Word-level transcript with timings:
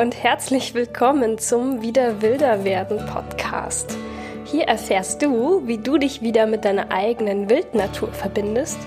und 0.00 0.22
herzlich 0.22 0.72
willkommen 0.72 1.36
zum 1.36 1.82
Wieder 1.82 2.22
wilder 2.22 2.64
werden 2.64 3.04
Podcast. 3.04 3.98
Hier 4.46 4.64
erfährst 4.64 5.20
du, 5.20 5.66
wie 5.66 5.76
du 5.76 5.98
dich 5.98 6.22
wieder 6.22 6.46
mit 6.46 6.64
deiner 6.64 6.90
eigenen 6.90 7.50
Wildnatur 7.50 8.10
verbindest 8.10 8.78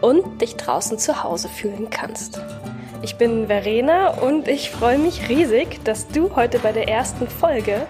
und 0.00 0.42
dich 0.42 0.56
draußen 0.56 0.98
zu 0.98 1.22
Hause 1.22 1.48
fühlen 1.48 1.88
kannst. 1.90 2.40
Ich 3.02 3.14
bin 3.14 3.46
Verena 3.46 4.08
und 4.18 4.48
ich 4.48 4.72
freue 4.72 4.98
mich 4.98 5.28
riesig, 5.28 5.84
dass 5.84 6.08
du 6.08 6.34
heute 6.34 6.58
bei 6.58 6.72
der 6.72 6.88
ersten 6.88 7.28
Folge 7.28 7.86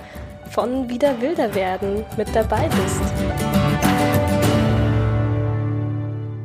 von 0.51 0.91
Wieder 0.91 1.23
wilder 1.23 1.55
werden 1.55 2.05
mit 2.19 2.29
dabei 2.37 2.69
bist. 2.69 3.01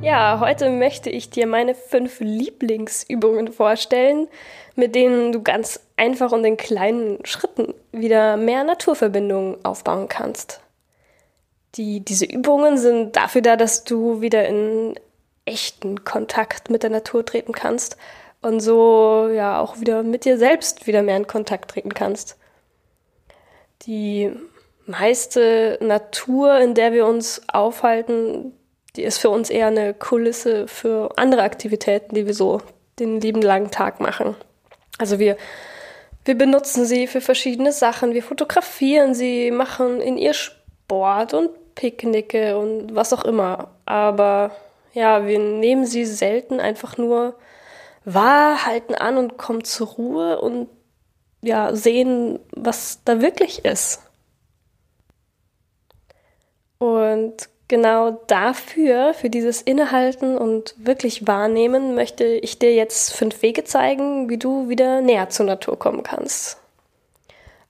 Ja, 0.01 0.39
heute 0.39 0.69
möchte 0.69 1.09
ich 1.09 1.29
dir 1.29 1.45
meine 1.45 1.75
fünf 1.75 2.21
Lieblingsübungen 2.21 3.51
vorstellen, 3.51 4.29
mit 4.75 4.95
denen 4.95 5.31
du 5.31 5.43
ganz 5.43 5.79
einfach 6.01 6.31
und 6.31 6.43
in 6.43 6.57
kleinen 6.57 7.23
Schritten 7.25 7.75
wieder 7.91 8.35
mehr 8.35 8.63
Naturverbindungen 8.63 9.63
aufbauen 9.63 10.07
kannst. 10.07 10.59
Die, 11.75 11.99
diese 11.99 12.25
Übungen 12.25 12.79
sind 12.79 13.15
dafür 13.15 13.43
da, 13.43 13.55
dass 13.55 13.83
du 13.83 14.19
wieder 14.19 14.47
in 14.47 14.99
echten 15.45 16.03
Kontakt 16.03 16.71
mit 16.71 16.81
der 16.81 16.89
Natur 16.89 17.23
treten 17.23 17.51
kannst 17.51 17.97
und 18.41 18.61
so 18.61 19.29
ja 19.31 19.59
auch 19.59 19.79
wieder 19.79 20.01
mit 20.01 20.25
dir 20.25 20.39
selbst 20.39 20.87
wieder 20.87 21.03
mehr 21.03 21.17
in 21.17 21.27
Kontakt 21.27 21.69
treten 21.69 21.93
kannst. 21.93 22.35
Die 23.83 24.31
meiste 24.87 25.77
Natur, 25.81 26.59
in 26.59 26.73
der 26.73 26.93
wir 26.93 27.05
uns 27.05 27.43
aufhalten, 27.47 28.53
die 28.95 29.03
ist 29.03 29.19
für 29.19 29.29
uns 29.29 29.51
eher 29.51 29.67
eine 29.67 29.93
Kulisse 29.93 30.67
für 30.67 31.15
andere 31.15 31.43
Aktivitäten, 31.43 32.15
die 32.15 32.25
wir 32.25 32.33
so 32.33 32.59
den 32.97 33.21
lieben 33.21 33.43
langen 33.43 33.69
Tag 33.69 33.99
machen. 33.99 34.35
Also 34.97 35.19
wir, 35.19 35.37
wir 36.25 36.37
benutzen 36.37 36.85
sie 36.85 37.07
für 37.07 37.21
verschiedene 37.21 37.71
Sachen, 37.71 38.13
wir 38.13 38.23
fotografieren 38.23 39.15
sie, 39.15 39.51
machen 39.51 40.01
in 40.01 40.17
ihr 40.17 40.33
Sport 40.33 41.33
und 41.33 41.75
Picknicke 41.75 42.57
und 42.57 42.93
was 42.93 43.13
auch 43.13 43.23
immer. 43.25 43.69
Aber 43.85 44.51
ja, 44.93 45.25
wir 45.25 45.39
nehmen 45.39 45.85
sie 45.85 46.05
selten 46.05 46.59
einfach 46.59 46.97
nur 46.97 47.35
wahr, 48.05 48.65
halten 48.65 48.95
an 48.95 49.17
und 49.17 49.37
kommen 49.37 49.63
zur 49.63 49.87
Ruhe 49.87 50.41
und 50.41 50.69
ja, 51.41 51.75
sehen, 51.75 52.39
was 52.51 52.99
da 53.03 53.21
wirklich 53.21 53.65
ist. 53.65 54.01
Und 56.77 57.49
genau 57.71 58.11
dafür, 58.27 59.15
für 59.15 59.31
dieses 59.31 59.61
Innehalten 59.63 60.37
und 60.37 60.75
wirklich 60.77 61.25
wahrnehmen, 61.25 61.95
möchte 61.95 62.25
ich 62.25 62.59
dir 62.59 62.75
jetzt 62.75 63.13
fünf 63.13 63.41
Wege 63.41 63.63
zeigen, 63.63 64.29
wie 64.29 64.37
du 64.37 64.69
wieder 64.69 65.01
näher 65.01 65.29
zur 65.29 65.47
Natur 65.47 65.79
kommen 65.79 66.03
kannst. 66.03 66.59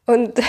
Und 0.08 0.42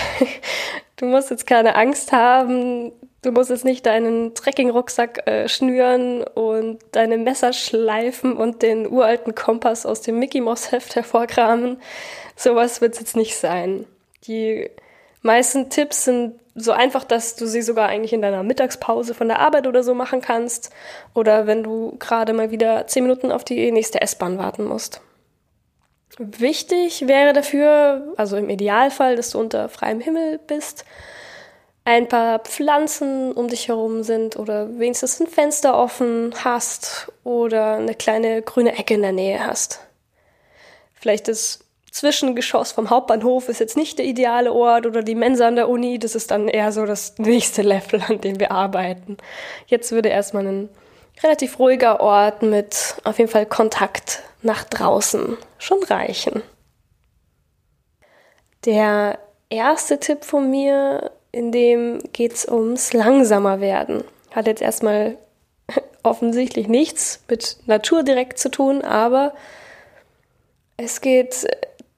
du 0.97 1.05
musst 1.05 1.29
jetzt 1.29 1.45
keine 1.45 1.75
Angst 1.75 2.11
haben, 2.11 2.91
du 3.21 3.31
musst 3.31 3.51
jetzt 3.51 3.63
nicht 3.63 3.85
deinen 3.85 4.33
Trekkingrucksack 4.33 5.27
äh, 5.27 5.47
schnüren 5.47 6.23
und 6.23 6.79
deine 6.91 7.19
Messer 7.19 7.53
schleifen 7.53 8.35
und 8.35 8.63
den 8.63 8.91
uralten 8.91 9.35
Kompass 9.35 9.85
aus 9.85 10.01
dem 10.01 10.17
Mickey 10.17 10.41
Mouse 10.41 10.71
Heft 10.71 10.95
hervorkramen. 10.95 11.79
Sowas 12.35 12.81
wird 12.81 12.95
es 12.95 12.99
jetzt 12.99 13.15
nicht 13.15 13.37
sein. 13.37 13.85
Die 14.25 14.69
meisten 15.21 15.69
Tipps 15.69 16.05
sind 16.05 16.39
so 16.55 16.71
einfach, 16.71 17.03
dass 17.03 17.35
du 17.35 17.47
sie 17.47 17.61
sogar 17.61 17.89
eigentlich 17.89 18.13
in 18.13 18.21
deiner 18.21 18.43
Mittagspause 18.43 19.13
von 19.13 19.27
der 19.27 19.39
Arbeit 19.39 19.67
oder 19.67 19.83
so 19.83 19.93
machen 19.93 20.21
kannst 20.21 20.69
oder 21.13 21.47
wenn 21.47 21.63
du 21.63 21.95
gerade 21.99 22.33
mal 22.33 22.51
wieder 22.51 22.87
zehn 22.87 23.03
Minuten 23.03 23.31
auf 23.31 23.43
die 23.43 23.71
nächste 23.71 24.01
S-Bahn 24.01 24.37
warten 24.37 24.65
musst. 24.65 25.01
Wichtig 26.19 27.07
wäre 27.07 27.33
dafür, 27.33 28.13
also 28.17 28.37
im 28.37 28.49
Idealfall, 28.49 29.15
dass 29.15 29.31
du 29.31 29.39
unter 29.39 29.67
freiem 29.67 29.99
Himmel 29.99 30.39
bist, 30.45 30.85
ein 31.85 32.07
paar 32.07 32.39
Pflanzen 32.39 33.33
um 33.33 33.47
dich 33.47 33.67
herum 33.67 34.03
sind 34.03 34.37
oder 34.37 34.77
wenigstens 34.79 35.19
ein 35.19 35.27
Fenster 35.27 35.77
offen 35.77 36.33
hast 36.43 37.11
oder 37.23 37.75
eine 37.75 37.95
kleine 37.95 38.41
grüne 38.41 38.77
Ecke 38.77 38.93
in 38.93 39.01
der 39.01 39.11
Nähe 39.11 39.45
hast. 39.45 39.79
Vielleicht 40.93 41.27
das 41.27 41.62
Zwischengeschoss 41.93 42.71
vom 42.71 42.89
Hauptbahnhof 42.89 43.49
ist 43.49 43.59
jetzt 43.59 43.77
nicht 43.77 43.99
der 43.99 44.05
ideale 44.05 44.51
Ort 44.51 44.87
oder 44.87 45.03
die 45.03 45.13
Mensa 45.13 45.47
an 45.47 45.55
der 45.55 45.69
Uni, 45.69 45.99
das 45.99 46.15
ist 46.15 46.31
dann 46.31 46.47
eher 46.47 46.71
so 46.71 46.87
das 46.87 47.19
nächste 47.19 47.61
Level, 47.61 48.01
an 48.07 48.19
dem 48.19 48.39
wir 48.39 48.51
arbeiten. 48.51 49.17
Jetzt 49.67 49.91
würde 49.91 50.09
erstmal 50.09 50.47
ein 50.47 50.69
relativ 51.21 51.59
ruhiger 51.59 51.99
Ort 51.99 52.41
mit 52.41 52.95
auf 53.03 53.19
jeden 53.19 53.29
Fall 53.29 53.45
Kontakt 53.45 54.23
nach 54.41 54.63
draußen 54.63 55.37
schon 55.59 55.83
reichen. 55.83 56.41
Der 58.65 59.19
erste 59.51 59.99
Tipp 59.99 60.25
von 60.25 60.49
mir, 60.49 61.11
in 61.31 61.51
dem 61.51 62.01
geht 62.11 62.33
es 62.33 62.47
ums 62.47 62.93
langsamer 62.93 63.61
werden. 63.61 64.03
Hat 64.31 64.47
jetzt 64.47 64.63
erstmal 64.63 65.15
offensichtlich 66.01 66.67
nichts 66.67 67.23
mit 67.29 67.57
Natur 67.67 68.01
direkt 68.01 68.39
zu 68.39 68.49
tun, 68.49 68.81
aber 68.81 69.35
es 70.75 71.01
geht 71.01 71.45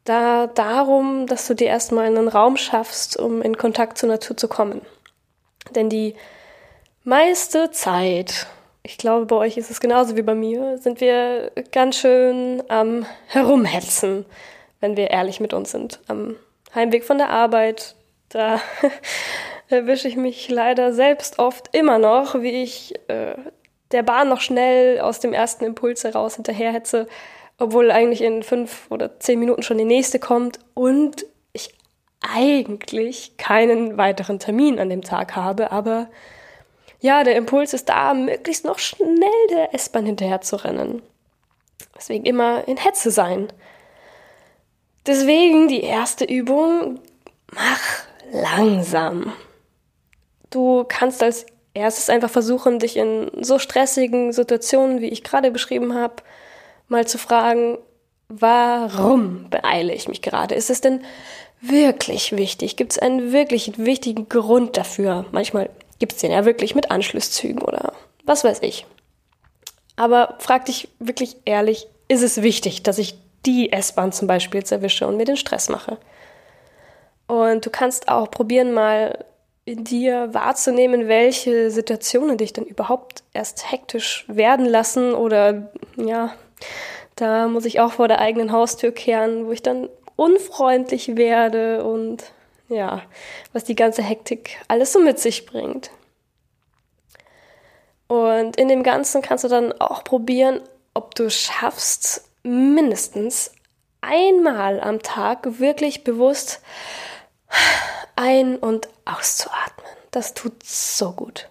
da 0.05 0.47
darum, 0.47 1.27
dass 1.27 1.47
du 1.47 1.55
dir 1.55 1.67
erstmal 1.67 2.05
einen 2.05 2.27
Raum 2.27 2.57
schaffst, 2.57 3.17
um 3.17 3.41
in 3.41 3.57
Kontakt 3.57 3.97
zur 3.97 4.09
Natur 4.09 4.38
zu 4.38 4.47
kommen. 4.47 4.81
Denn 5.71 5.89
die 5.89 6.16
meiste 7.03 7.71
Zeit, 7.71 8.45
ich 8.83 8.97
glaube, 8.97 9.25
bei 9.25 9.35
euch 9.35 9.57
ist 9.57 9.71
es 9.71 9.79
genauso 9.79 10.16
wie 10.16 10.21
bei 10.21 10.35
mir, 10.35 10.77
sind 10.77 11.01
wir 11.01 11.51
ganz 11.71 11.97
schön 11.97 12.63
am 12.69 13.05
Herumhetzen, 13.27 14.25
wenn 14.79 14.95
wir 14.95 15.09
ehrlich 15.09 15.39
mit 15.39 15.53
uns 15.53 15.71
sind. 15.71 15.99
Am 16.07 16.35
Heimweg 16.75 17.03
von 17.03 17.17
der 17.17 17.31
Arbeit, 17.31 17.95
da 18.29 18.61
erwische 19.69 20.07
ich 20.07 20.17
mich 20.17 20.49
leider 20.49 20.93
selbst 20.93 21.39
oft 21.39 21.75
immer 21.75 21.97
noch, 21.97 22.41
wie 22.41 22.61
ich 22.61 22.93
äh, 23.07 23.35
der 23.91 24.03
Bahn 24.03 24.29
noch 24.29 24.41
schnell 24.41 24.99
aus 24.99 25.19
dem 25.19 25.33
ersten 25.33 25.66
Impuls 25.66 26.03
heraus 26.03 26.35
hinterherhetze 26.35 27.07
obwohl 27.57 27.91
eigentlich 27.91 28.21
in 28.21 28.43
fünf 28.43 28.88
oder 28.89 29.19
zehn 29.19 29.39
Minuten 29.39 29.63
schon 29.63 29.77
die 29.77 29.85
nächste 29.85 30.19
kommt 30.19 30.59
und 30.73 31.25
ich 31.53 31.73
eigentlich 32.21 33.38
keinen 33.38 33.97
weiteren 33.97 34.39
Termin 34.39 34.79
an 34.79 34.89
dem 34.89 35.01
Tag 35.01 35.35
habe, 35.35 35.71
aber 35.71 36.09
ja, 36.99 37.23
der 37.23 37.35
Impuls 37.35 37.73
ist 37.73 37.89
da, 37.89 38.13
möglichst 38.13 38.66
noch 38.66 38.79
schnell 38.79 39.47
der 39.51 39.73
S-Bahn 39.73 40.05
hinterher 40.05 40.41
zu 40.41 40.55
rennen. 40.55 41.01
Deswegen 41.95 42.25
immer 42.25 42.67
in 42.67 42.77
Hetze 42.77 43.11
sein. 43.11 43.47
Deswegen 45.05 45.67
die 45.67 45.83
erste 45.83 46.25
Übung, 46.25 46.99
mach 47.53 47.81
langsam. 48.31 49.33
Du 50.49 50.83
kannst 50.87 51.22
als 51.22 51.45
erstes 51.73 52.09
einfach 52.09 52.29
versuchen, 52.29 52.79
dich 52.79 52.97
in 52.97 53.29
so 53.41 53.59
stressigen 53.59 54.33
Situationen, 54.33 55.01
wie 55.01 55.09
ich 55.09 55.23
gerade 55.23 55.51
beschrieben 55.51 55.93
habe, 55.93 56.16
mal 56.88 57.07
zu 57.07 57.18
fragen, 57.18 57.78
warum 58.28 59.50
beeile 59.50 59.94
ich 59.94 60.07
mich 60.07 60.22
gerade? 60.22 60.56
Ist 60.56 60.69
es 60.69 60.81
denn 60.81 61.03
wirklich 61.62 62.35
wichtig? 62.35 62.75
Gibt 62.75 62.94
es 62.94 63.00
einen 63.00 63.31
wirklich 63.31 63.78
wichtigen 63.78 64.29
Grund 64.29 64.78
dafür? 64.78 65.25
Manchmal 65.31 65.69
gibt 66.00 66.13
es 66.13 66.19
den 66.19 66.31
ja 66.31 66.46
wirklich 66.46 66.75
mit 66.75 66.91
Anschlusszügen 66.91 67.62
oder 67.62 67.94
was 68.23 68.44
weiß 68.44 68.59
ich. 68.62 68.85
Aber 69.96 70.35
frag 70.40 70.66
dich 70.66 70.90
wirklich 71.00 71.38
ehrlich, 71.46 71.88
ist 72.07 72.22
es 72.22 72.41
wichtig, 72.41 72.84
dass 72.84 72.97
ich 72.97 73.16
die 73.46 73.72
S-Bahn 73.72 74.12
zum 74.12 74.28
Beispiel 74.28 74.59
jetzt 74.59 74.72
erwische 74.72 75.07
und 75.07 75.17
mir 75.17 75.25
den 75.25 75.38
Stress 75.38 75.69
mache? 75.69 75.97
Und 77.28 77.66
du 77.66 77.69
kannst 77.69 78.09
auch 78.09 78.29
probieren, 78.29 78.73
mal 78.73 79.25
in 79.63 79.84
dir 79.84 80.34
wahrzunehmen, 80.34 81.08
welche 81.08 81.72
Situationen 81.72 82.37
dich 82.37 82.53
dann 82.53 82.66
überhaupt 82.66 83.23
erst 83.34 83.72
hektisch 83.72 84.26
werden 84.28 84.66
lassen 84.66 85.14
oder 85.14 85.72
ja, 85.96 86.34
da 87.16 87.47
muss 87.47 87.66
ich 87.66 87.79
auch 87.79 87.93
vor 87.93 88.07
der 88.07 88.19
eigenen 88.19 88.52
Haustür 88.52 88.91
kehren, 88.91 89.47
wo 89.47 89.52
ich 89.52 89.63
dann 89.63 89.90
unfreundlich 90.16 91.16
werde 91.16 91.84
und 91.84 92.23
ja, 92.69 93.03
was 93.53 93.63
die 93.63 93.75
ganze 93.75 94.02
Hektik 94.02 94.57
alles 94.67 94.93
so 94.93 94.99
mit 94.99 95.19
sich 95.19 95.46
bringt. 95.46 95.91
Und 98.07 98.57
in 98.57 98.67
dem 98.67 98.84
Ganzen 98.84 99.22
kannst 99.22 99.43
du 99.43 99.47
dann 99.47 99.73
auch 99.79 100.03
probieren, 100.03 100.61
ob 100.93 101.16
du 101.16 101.29
schaffst, 101.29 102.29
mindestens 102.43 103.51
einmal 104.01 104.79
am 104.79 105.01
Tag 105.01 105.59
wirklich 105.59 106.03
bewusst 106.03 106.61
ein- 108.16 108.58
und 108.58 108.87
auszuatmen. 109.05 109.85
Das 110.11 110.34
tut 110.34 110.63
so 110.63 111.11
gut. 111.11 111.49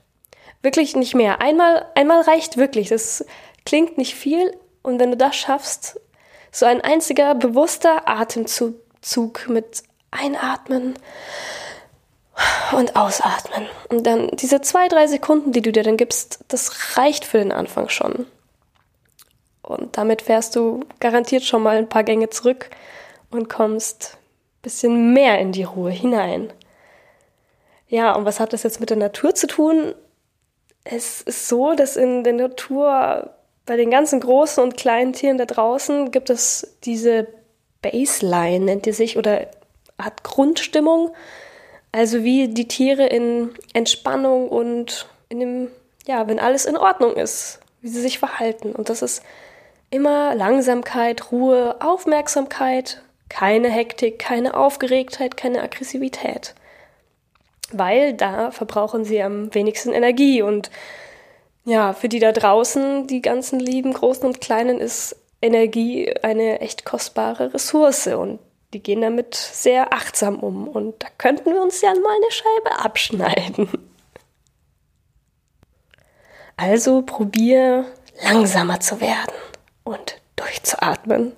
Wirklich 0.63 0.97
nicht 0.97 1.15
mehr. 1.15 1.41
Einmal, 1.41 1.87
einmal 1.95 2.23
reicht 2.23 2.57
wirklich. 2.57 2.89
Das 2.89 3.25
klingt 3.67 3.99
nicht 3.99 4.15
viel, 4.15 4.57
und 4.85 5.01
wenn 5.01 5.11
du 5.11 5.17
das 5.17 5.35
schaffst, 5.35 6.01
so 6.53 6.67
ein 6.67 6.81
einziger 6.81 7.35
bewusster 7.35 8.09
Atemzug 8.09 9.49
mit 9.49 9.83
Einatmen 10.13 10.95
und 12.73 12.95
Ausatmen. 12.95 13.67
Und 13.89 14.07
dann 14.07 14.29
diese 14.35 14.61
zwei, 14.61 14.87
drei 14.87 15.09
Sekunden, 15.09 15.51
die 15.51 15.63
du 15.63 15.73
dir 15.73 15.83
dann 15.83 15.97
gibst, 15.97 16.45
das 16.49 16.97
reicht 16.97 17.25
für 17.25 17.39
den 17.39 17.51
Anfang 17.51 17.89
schon. 17.89 18.27
Und 19.63 19.97
damit 19.97 20.23
fährst 20.23 20.55
du 20.55 20.85
garantiert 21.01 21.43
schon 21.43 21.63
mal 21.63 21.77
ein 21.77 21.89
paar 21.89 22.05
Gänge 22.05 22.31
zurück 22.31 22.71
und 23.31 23.49
kommst 23.49 24.19
bisschen 24.63 25.13
mehr 25.13 25.39
in 25.39 25.53
die 25.53 25.65
Ruhe 25.65 25.91
hinein. 25.91 26.53
Ja, 27.89 28.15
und 28.15 28.25
was 28.25 28.41
hat 28.41 28.53
das 28.53 28.63
jetzt 28.63 28.81
mit 28.81 28.91
der 28.91 28.97
Natur 28.97 29.35
zu 29.35 29.47
tun? 29.47 29.95
Es 30.85 31.23
ist 31.23 31.49
so, 31.49 31.75
dass 31.75 31.97
in 31.97 32.25
der 32.25 32.33
Natur 32.35 33.35
bei 33.67 33.77
den 33.77 33.91
ganzen 33.91 34.21
großen 34.21 34.63
und 34.63 34.77
kleinen 34.77 35.13
Tieren 35.13 35.39
da 35.39 35.47
draußen 35.47 36.11
gibt 36.11 36.31
es 36.31 36.77
diese 36.85 37.27
Baseline, 37.83 38.65
nennt 38.65 38.87
die 38.87 38.93
sich, 38.93 39.17
oder 39.17 39.47
hat 39.99 40.23
Grundstimmung. 40.23 41.15
Also 41.93 42.25
wie 42.25 42.49
die 42.49 42.69
Tiere 42.69 43.07
in 43.07 43.51
Entspannung 43.73 44.49
und 44.49 45.07
in 45.29 45.41
dem, 45.41 45.69
ja, 46.07 46.27
wenn 46.29 46.41
alles 46.41 46.67
in 46.67 46.77
Ordnung 46.77 47.15
ist, 47.15 47.61
wie 47.81 47.89
sie 47.89 48.01
sich 48.01 48.19
verhalten. 48.19 48.73
Und 48.73 48.89
das 48.89 49.01
ist 49.01 49.23
immer 49.91 50.35
Langsamkeit, 50.35 51.31
Ruhe, 51.31 51.77
Aufmerksamkeit, 51.81 53.03
keine 53.29 53.71
Hektik, 53.71 54.19
keine 54.19 54.55
Aufgeregtheit, 54.55 55.37
keine 55.37 55.63
Aggressivität. 55.63 56.55
Weil 57.73 58.13
da 58.13 58.51
verbrauchen 58.51 59.05
sie 59.05 59.23
am 59.23 59.55
wenigsten 59.55 59.93
Energie 59.93 60.43
und 60.43 60.71
ja, 61.65 61.93
für 61.93 62.09
die 62.09 62.19
da 62.19 62.33
draußen, 62.33 63.07
die 63.07 63.23
ganzen 63.23 63.61
lieben 63.61 63.93
Großen 63.93 64.25
und 64.25 64.41
Kleinen, 64.41 64.81
ist 64.81 65.17
Energie 65.41 66.15
eine 66.23 66.61
echt 66.61 66.85
kostbare 66.85 67.53
Ressource 67.55 68.07
und 68.09 68.39
die 68.73 68.83
gehen 68.83 69.01
damit 69.01 69.35
sehr 69.35 69.93
achtsam 69.93 70.41
um. 70.41 70.69
Und 70.69 71.03
da 71.03 71.09
könnten 71.17 71.53
wir 71.53 71.63
uns 71.63 71.81
ja 71.81 71.95
mal 71.95 72.17
eine 72.17 72.31
Scheibe 72.31 72.85
abschneiden. 72.85 73.69
Also 76.57 77.03
probier 77.03 77.85
langsamer 78.23 78.81
zu 78.81 79.01
werden 79.01 79.35
und 79.83 80.21
durchzuatmen. 80.37 81.33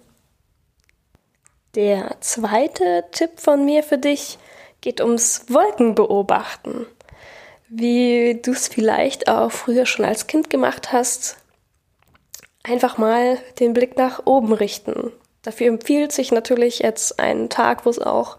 Der 1.74 2.16
zweite 2.20 3.04
Tipp 3.12 3.40
von 3.40 3.64
mir 3.64 3.82
für 3.82 3.98
dich 3.98 4.38
geht 4.80 5.00
ums 5.00 5.46
Wolkenbeobachten. 5.48 6.86
Wie 7.68 8.40
du 8.40 8.52
es 8.52 8.68
vielleicht 8.68 9.28
auch 9.28 9.50
früher 9.50 9.86
schon 9.86 10.04
als 10.04 10.26
Kind 10.26 10.50
gemacht 10.50 10.92
hast, 10.92 11.36
einfach 12.62 12.98
mal 12.98 13.38
den 13.58 13.72
Blick 13.72 13.96
nach 13.96 14.24
oben 14.24 14.52
richten. 14.52 15.12
Dafür 15.42 15.68
empfiehlt 15.68 16.12
sich 16.12 16.32
natürlich 16.32 16.80
jetzt 16.80 17.18
ein 17.18 17.48
Tag, 17.48 17.86
wo 17.86 17.90
es 17.90 18.00
auch 18.00 18.38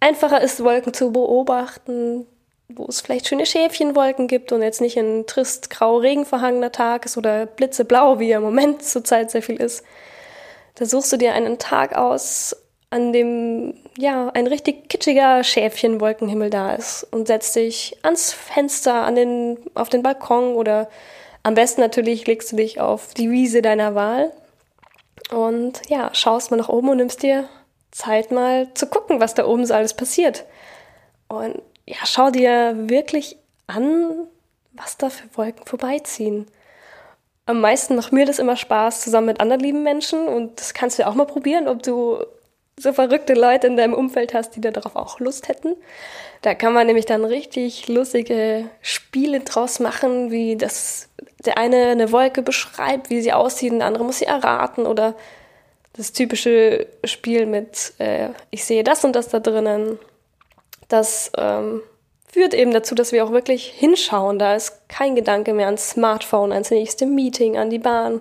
einfacher 0.00 0.40
ist, 0.40 0.62
Wolken 0.62 0.92
zu 0.92 1.12
beobachten, 1.12 2.26
wo 2.68 2.86
es 2.86 3.00
vielleicht 3.00 3.28
schöne 3.28 3.46
Schäfchenwolken 3.46 4.28
gibt 4.28 4.52
und 4.52 4.62
jetzt 4.62 4.80
nicht 4.80 4.96
ein 4.96 5.26
trist 5.26 5.70
grau 5.70 5.98
regenverhangener 5.98 6.72
Tag 6.72 7.04
ist 7.04 7.16
oder 7.16 7.46
blitzeblau, 7.46 8.18
wie 8.18 8.30
er 8.30 8.38
im 8.38 8.44
Moment 8.44 8.82
zurzeit 8.84 9.30
sehr 9.30 9.42
viel 9.42 9.60
ist. 9.60 9.84
Da 10.76 10.86
suchst 10.86 11.12
du 11.12 11.16
dir 11.16 11.34
einen 11.34 11.58
Tag 11.58 11.94
aus, 11.94 12.56
an 12.92 13.14
dem 13.14 13.72
ja 13.96 14.28
ein 14.34 14.46
richtig 14.46 14.90
kitschiger 14.90 15.42
Schäfchenwolkenhimmel 15.42 16.50
da 16.50 16.74
ist 16.74 17.04
und 17.10 17.26
setzt 17.26 17.56
dich 17.56 17.96
ans 18.02 18.34
Fenster, 18.34 19.04
an 19.04 19.14
den, 19.14 19.56
auf 19.72 19.88
den 19.88 20.02
Balkon 20.02 20.54
oder 20.54 20.90
am 21.42 21.54
besten 21.54 21.80
natürlich 21.80 22.26
legst 22.26 22.52
du 22.52 22.56
dich 22.56 22.80
auf 22.80 23.14
die 23.14 23.30
Wiese 23.30 23.62
deiner 23.62 23.94
Wahl 23.94 24.30
und 25.30 25.80
ja, 25.88 26.10
schaust 26.12 26.50
mal 26.50 26.58
nach 26.58 26.68
oben 26.68 26.90
und 26.90 26.98
nimmst 26.98 27.22
dir 27.22 27.48
Zeit 27.92 28.30
mal 28.30 28.68
zu 28.74 28.86
gucken, 28.86 29.20
was 29.20 29.32
da 29.32 29.46
oben 29.46 29.64
so 29.64 29.72
alles 29.72 29.94
passiert. 29.94 30.44
Und 31.28 31.62
ja, 31.86 31.96
schau 32.04 32.30
dir 32.30 32.74
wirklich 32.76 33.38
an, 33.68 34.26
was 34.72 34.98
da 34.98 35.08
für 35.08 35.28
Wolken 35.34 35.64
vorbeiziehen. 35.64 36.46
Am 37.46 37.62
meisten 37.62 37.96
macht 37.96 38.12
mir 38.12 38.26
das 38.26 38.38
immer 38.38 38.56
Spaß 38.56 39.00
zusammen 39.00 39.28
mit 39.28 39.40
anderen 39.40 39.62
lieben 39.62 39.82
Menschen 39.82 40.28
und 40.28 40.60
das 40.60 40.74
kannst 40.74 40.98
du 40.98 41.02
ja 41.02 41.08
auch 41.08 41.14
mal 41.14 41.26
probieren, 41.26 41.68
ob 41.68 41.82
du 41.82 42.22
so 42.78 42.92
verrückte 42.92 43.34
Leute 43.34 43.66
in 43.66 43.76
deinem 43.76 43.94
Umfeld 43.94 44.34
hast, 44.34 44.56
die 44.56 44.60
da 44.60 44.70
darauf 44.70 44.96
auch 44.96 45.20
Lust 45.20 45.48
hätten. 45.48 45.76
Da 46.42 46.54
kann 46.54 46.72
man 46.72 46.86
nämlich 46.86 47.06
dann 47.06 47.24
richtig 47.24 47.88
lustige 47.88 48.68
Spiele 48.80 49.40
draus 49.40 49.78
machen, 49.78 50.30
wie 50.30 50.56
das 50.56 51.08
der 51.44 51.58
eine 51.58 51.88
eine 51.88 52.12
Wolke 52.12 52.42
beschreibt, 52.42 53.10
wie 53.10 53.20
sie 53.20 53.32
aussieht, 53.32 53.72
und 53.72 53.78
der 53.80 53.88
andere 53.88 54.04
muss 54.04 54.18
sie 54.18 54.26
erraten 54.26 54.86
oder 54.86 55.14
das 55.94 56.12
typische 56.12 56.86
Spiel 57.04 57.46
mit 57.46 57.92
äh, 57.98 58.28
ich 58.50 58.64
sehe 58.64 58.84
das 58.84 59.04
und 59.04 59.14
das 59.14 59.28
da 59.28 59.40
drinnen. 59.40 59.98
Das 60.88 61.30
ähm, 61.36 61.82
führt 62.32 62.54
eben 62.54 62.72
dazu, 62.72 62.94
dass 62.94 63.12
wir 63.12 63.24
auch 63.24 63.30
wirklich 63.30 63.66
hinschauen. 63.66 64.38
Da 64.38 64.54
ist 64.54 64.88
kein 64.88 65.14
Gedanke 65.14 65.52
mehr 65.52 65.66
ans 65.66 65.90
Smartphone, 65.90 66.52
ans 66.52 66.70
nächste 66.70 67.06
Meeting, 67.06 67.58
an 67.58 67.70
die 67.70 67.78
Bahn, 67.78 68.20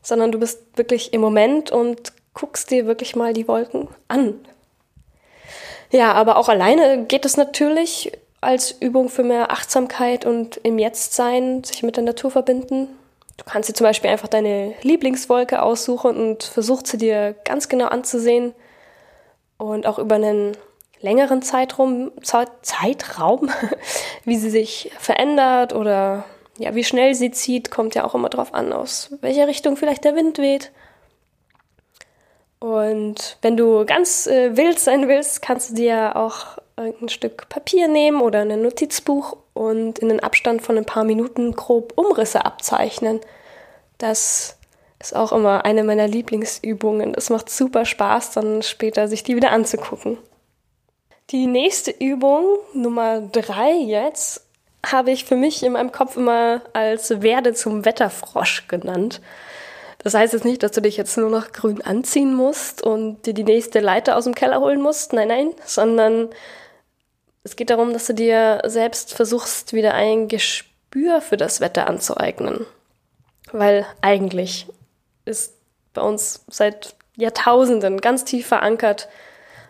sondern 0.00 0.32
du 0.32 0.38
bist 0.38 0.60
wirklich 0.76 1.12
im 1.12 1.20
Moment 1.20 1.70
und 1.70 2.12
guckst 2.34 2.70
dir 2.70 2.86
wirklich 2.86 3.16
mal 3.16 3.32
die 3.32 3.48
Wolken 3.48 3.88
an. 4.08 4.34
Ja, 5.90 6.12
aber 6.12 6.36
auch 6.36 6.48
alleine 6.48 7.04
geht 7.04 7.24
es 7.24 7.36
natürlich 7.36 8.12
als 8.40 8.72
Übung 8.72 9.08
für 9.08 9.22
mehr 9.22 9.50
Achtsamkeit 9.50 10.24
und 10.24 10.56
im 10.58 10.78
Jetzt-Sein, 10.78 11.62
sich 11.64 11.82
mit 11.82 11.96
der 11.96 12.04
Natur 12.04 12.30
verbinden. 12.30 12.88
Du 13.36 13.44
kannst 13.44 13.68
dir 13.68 13.74
zum 13.74 13.86
Beispiel 13.86 14.10
einfach 14.10 14.28
deine 14.28 14.74
Lieblingswolke 14.82 15.62
aussuchen 15.62 16.16
und 16.16 16.42
versuchst 16.42 16.86
sie 16.88 16.98
dir 16.98 17.34
ganz 17.44 17.68
genau 17.68 17.86
anzusehen 17.86 18.54
und 19.58 19.86
auch 19.86 19.98
über 19.98 20.16
einen 20.16 20.56
längeren 21.00 21.42
Zeitraum, 21.42 22.12
Zeitraum, 22.22 23.50
wie 24.24 24.36
sie 24.36 24.50
sich 24.50 24.90
verändert 24.98 25.74
oder 25.74 26.24
ja, 26.58 26.74
wie 26.74 26.84
schnell 26.84 27.14
sie 27.14 27.30
zieht, 27.30 27.70
kommt 27.70 27.94
ja 27.94 28.04
auch 28.04 28.14
immer 28.14 28.28
drauf 28.28 28.54
an, 28.54 28.72
aus 28.72 29.10
welcher 29.20 29.48
Richtung 29.48 29.76
vielleicht 29.76 30.04
der 30.04 30.14
Wind 30.16 30.38
weht. 30.38 30.70
Und 32.62 33.38
wenn 33.42 33.56
du 33.56 33.84
ganz 33.84 34.28
äh, 34.28 34.56
wild 34.56 34.78
sein 34.78 35.08
willst, 35.08 35.42
kannst 35.42 35.70
du 35.70 35.74
dir 35.74 36.14
auch 36.14 36.58
ein 36.76 37.08
Stück 37.08 37.48
Papier 37.48 37.88
nehmen 37.88 38.20
oder 38.20 38.42
ein 38.42 38.62
Notizbuch 38.62 39.36
und 39.52 39.98
in 39.98 40.08
den 40.08 40.20
Abstand 40.20 40.62
von 40.62 40.78
ein 40.78 40.84
paar 40.84 41.02
Minuten 41.02 41.56
grob 41.56 41.92
Umrisse 41.96 42.44
abzeichnen. 42.44 43.18
Das 43.98 44.58
ist 45.00 45.16
auch 45.16 45.32
immer 45.32 45.64
eine 45.64 45.82
meiner 45.82 46.06
Lieblingsübungen. 46.06 47.14
Es 47.16 47.30
macht 47.30 47.50
super 47.50 47.84
Spaß, 47.84 48.30
dann 48.30 48.62
später 48.62 49.08
sich 49.08 49.24
die 49.24 49.34
wieder 49.34 49.50
anzugucken. 49.50 50.18
Die 51.30 51.48
nächste 51.48 51.90
Übung, 51.90 52.44
Nummer 52.74 53.22
drei 53.22 53.72
jetzt, 53.72 54.46
habe 54.86 55.10
ich 55.10 55.24
für 55.24 55.36
mich 55.36 55.64
in 55.64 55.72
meinem 55.72 55.90
Kopf 55.90 56.16
immer 56.16 56.62
als 56.74 57.22
Werde 57.22 57.54
zum 57.54 57.84
Wetterfrosch 57.84 58.68
genannt. 58.68 59.20
Das 60.02 60.14
heißt 60.14 60.32
jetzt 60.32 60.44
nicht, 60.44 60.62
dass 60.62 60.72
du 60.72 60.82
dich 60.82 60.96
jetzt 60.96 61.16
nur 61.16 61.30
noch 61.30 61.52
grün 61.52 61.80
anziehen 61.82 62.34
musst 62.34 62.82
und 62.82 63.24
dir 63.24 63.34
die 63.34 63.44
nächste 63.44 63.80
Leiter 63.80 64.16
aus 64.16 64.24
dem 64.24 64.34
Keller 64.34 64.60
holen 64.60 64.80
musst. 64.80 65.12
Nein, 65.12 65.28
nein, 65.28 65.50
sondern 65.64 66.30
es 67.44 67.56
geht 67.56 67.70
darum, 67.70 67.92
dass 67.92 68.06
du 68.06 68.14
dir 68.14 68.62
selbst 68.64 69.14
versuchst, 69.14 69.72
wieder 69.72 69.94
ein 69.94 70.28
Gespür 70.28 71.20
für 71.20 71.36
das 71.36 71.60
Wetter 71.60 71.86
anzueignen. 71.86 72.66
Weil 73.52 73.86
eigentlich 74.00 74.66
ist 75.24 75.54
bei 75.92 76.02
uns 76.02 76.44
seit 76.48 76.94
Jahrtausenden 77.16 78.00
ganz 78.00 78.24
tief 78.24 78.46
verankert 78.46 79.08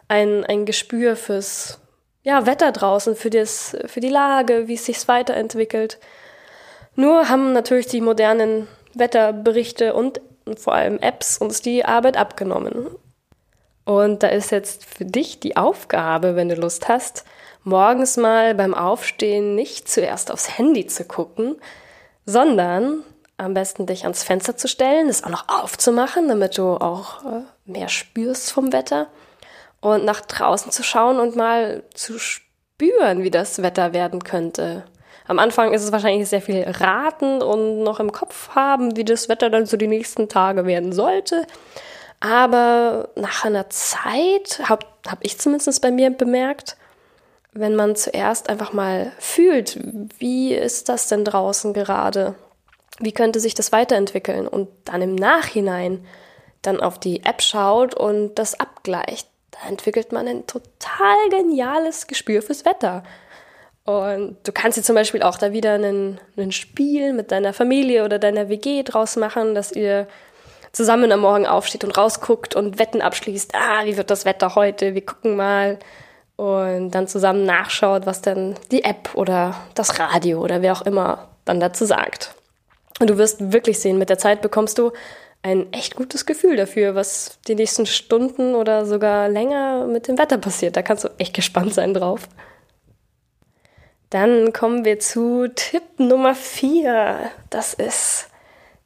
ein, 0.09 0.45
ein 0.45 0.67
Gespür 0.67 1.17
fürs 1.17 1.79
ja, 2.23 2.47
Wetter 2.47 2.73
draußen, 2.73 3.17
für, 3.17 3.31
das, 3.31 3.77
für 3.87 4.01
die 4.01 4.09
Lage, 4.09 4.69
wie 4.69 4.75
es 4.75 4.87
sich 4.87 5.09
weiterentwickelt. 5.09 5.99
Nur 6.95 7.29
haben 7.29 7.53
natürlich 7.53 7.87
die 7.87 8.01
modernen 8.01 8.69
Wetterberichte 8.95 9.95
und 9.95 10.21
vor 10.57 10.75
allem 10.75 10.99
Apps 10.99 11.39
uns 11.39 11.63
die 11.63 11.85
Arbeit 11.85 12.17
abgenommen. 12.17 12.87
Und 13.85 14.23
da 14.23 14.29
ist 14.29 14.51
jetzt 14.51 14.85
für 14.85 15.05
dich 15.05 15.41
die 15.41 15.57
Aufgabe, 15.57 16.37
wenn 16.37 16.49
du 16.49 16.55
Lust 16.55 16.89
hast, 16.89 17.25
morgens 17.65 18.17
mal 18.17 18.55
beim 18.55 18.75
Aufstehen 18.75 19.55
nicht 19.55 19.89
zuerst 19.89 20.31
aufs 20.31 20.57
Handy 20.57 20.87
zu 20.87 21.05
gucken, 21.05 21.57
sondern 22.25 23.03
am 23.39 23.55
besten 23.55 23.87
dich 23.87 24.05
ans 24.05 24.23
Fenster 24.23 24.57
zu 24.57 24.69
stellen, 24.69 25.09
es 25.09 25.25
auch 25.25 25.31
noch 25.31 25.49
aufzumachen, 25.49 26.29
damit 26.29 26.59
du 26.59 26.77
auch 26.77 27.25
äh, 27.25 27.43
mehr 27.65 27.89
spürst 27.89 28.53
vom 28.53 28.73
Wetter 28.73 29.09
und 29.81 30.05
nach 30.05 30.21
draußen 30.21 30.71
zu 30.71 30.85
schauen 30.85 31.19
und 31.19 31.35
mal 31.35 31.83
zu 31.93 32.19
spüren, 32.19 33.23
wie 33.23 33.31
das 33.31 33.63
Wetter 33.63 33.93
werden 33.93 34.23
könnte. 34.23 34.85
Am 35.33 35.39
Anfang 35.39 35.73
ist 35.73 35.83
es 35.83 35.93
wahrscheinlich 35.93 36.29
sehr 36.29 36.43
viel 36.43 36.63
raten 36.63 37.41
und 37.41 37.83
noch 37.83 38.01
im 38.01 38.13
Kopf 38.13 38.51
haben, 38.51 38.99
wie 38.99 39.05
das 39.05 39.31
Wetter 39.31 39.49
dann 39.49 39.65
so 39.65 39.79
die 39.79 39.87
nächsten 39.87 40.29
Tage 40.29 40.67
werden 40.67 40.93
sollte. 40.93 41.47
Aber 42.21 43.09
nach 43.15 43.43
einer 43.47 43.71
Zeit, 43.71 44.61
habe 44.69 44.85
hab 45.07 45.25
ich 45.25 45.39
zumindest 45.39 45.81
bei 45.81 45.91
mir 45.91 46.11
bemerkt, 46.11 46.77
wenn 47.55 47.75
man 47.75 47.97
zuerst 47.97 48.51
einfach 48.51 48.75
mal 48.75 49.11
fühlt, 49.19 49.81
wie 50.19 50.53
ist 50.53 50.91
das 50.91 51.09
denn 51.09 51.25
draußen 51.25 51.73
gerade? 51.73 52.35
Wie 52.99 53.13
könnte 53.13 53.41
sich 53.41 53.55
das 53.55 53.73
weiterentwickeln? 53.73 54.47
Und 54.47 54.69
dann 54.85 55.01
im 55.01 55.15
Nachhinein 55.15 56.05
dann 56.61 56.79
auf 56.79 57.01
die 57.01 57.25
App 57.25 57.41
schaut 57.41 57.95
und 57.95 58.35
das 58.35 58.61
abgleicht, 58.61 59.29
da 59.51 59.67
entwickelt 59.67 60.13
man 60.13 60.29
ein 60.29 60.47
total 60.47 61.17
geniales 61.31 62.07
Gespür 62.07 62.43
fürs 62.43 62.67
Wetter. 62.67 63.03
Und 63.85 64.37
du 64.45 64.53
kannst 64.53 64.79
dir 64.79 64.83
zum 64.83 64.95
Beispiel 64.95 65.23
auch 65.23 65.39
da 65.39 65.53
wieder 65.53 65.75
ein 65.75 66.19
Spiel 66.51 67.13
mit 67.13 67.33
deiner 67.33 67.53
Familie 67.53 68.05
oder 68.05 68.19
deiner 68.19 68.49
WG 68.49 68.83
draus 68.85 69.17
machen, 69.17 69.55
dass 69.55 69.73
ihr 69.73 70.07
zusammen 70.73 71.11
am 71.13 71.21
Morgen 71.21 71.47
aufsteht 71.47 71.85
und 71.85 71.97
rausguckt 71.97 72.55
und 72.55 72.79
Wetten 72.79 73.03
abschließt. 73.03 73.55
Ah, 73.55 73.85
wie 73.85 73.97
wird 73.97 74.11
das 74.11 74.25
Wetter 74.25 74.55
heute? 74.55 74.95
Wir 74.95 75.05
gucken 75.05 75.37
mal. 75.37 75.79
Und 76.37 76.93
dann 76.93 77.09
zusammen 77.09 77.45
nachschaut, 77.45 78.07
was 78.07 78.23
denn 78.23 78.55
die 78.71 78.85
App 78.85 79.11
oder 79.15 79.55
das 79.75 79.99
Radio 79.99 80.41
oder 80.41 80.63
wer 80.63 80.73
auch 80.73 80.83
immer 80.83 81.29
dann 81.45 81.61
dazu 81.61 81.85
sagt. 81.85 82.35
Und 83.01 83.11
du 83.11 83.19
wirst 83.19 83.53
wirklich 83.53 83.81
sehen, 83.81 83.99
mit 83.99 84.09
der 84.09 84.19
Zeit 84.19 84.41
bekommst 84.43 84.79
du 84.79 84.93
ein 85.43 85.73
echt 85.73 85.97
gutes 85.97 86.25
Gefühl 86.25 86.57
dafür, 86.57 86.95
was 86.95 87.39
die 87.49 87.57
nächsten 87.57 87.85
Stunden 87.85 88.55
oder 88.55 88.87
sogar 88.87 89.29
länger 89.29 89.87
mit 89.87 90.09
dem 90.09 90.19
Wetter 90.19 90.39
passiert. 90.39 90.77
Da 90.77 90.83
kannst 90.83 91.05
du 91.05 91.09
echt 91.19 91.35
gespannt 91.35 91.75
sein 91.75 91.95
drauf. 91.95 92.29
Dann 94.13 94.53
kommen 94.53 94.85
wir 94.85 95.01
zu 95.01 95.49
Tipp 95.49 95.85
Nummer 95.97 96.35
4. 96.35 97.31
Das 97.49 97.73
ist 97.73 98.29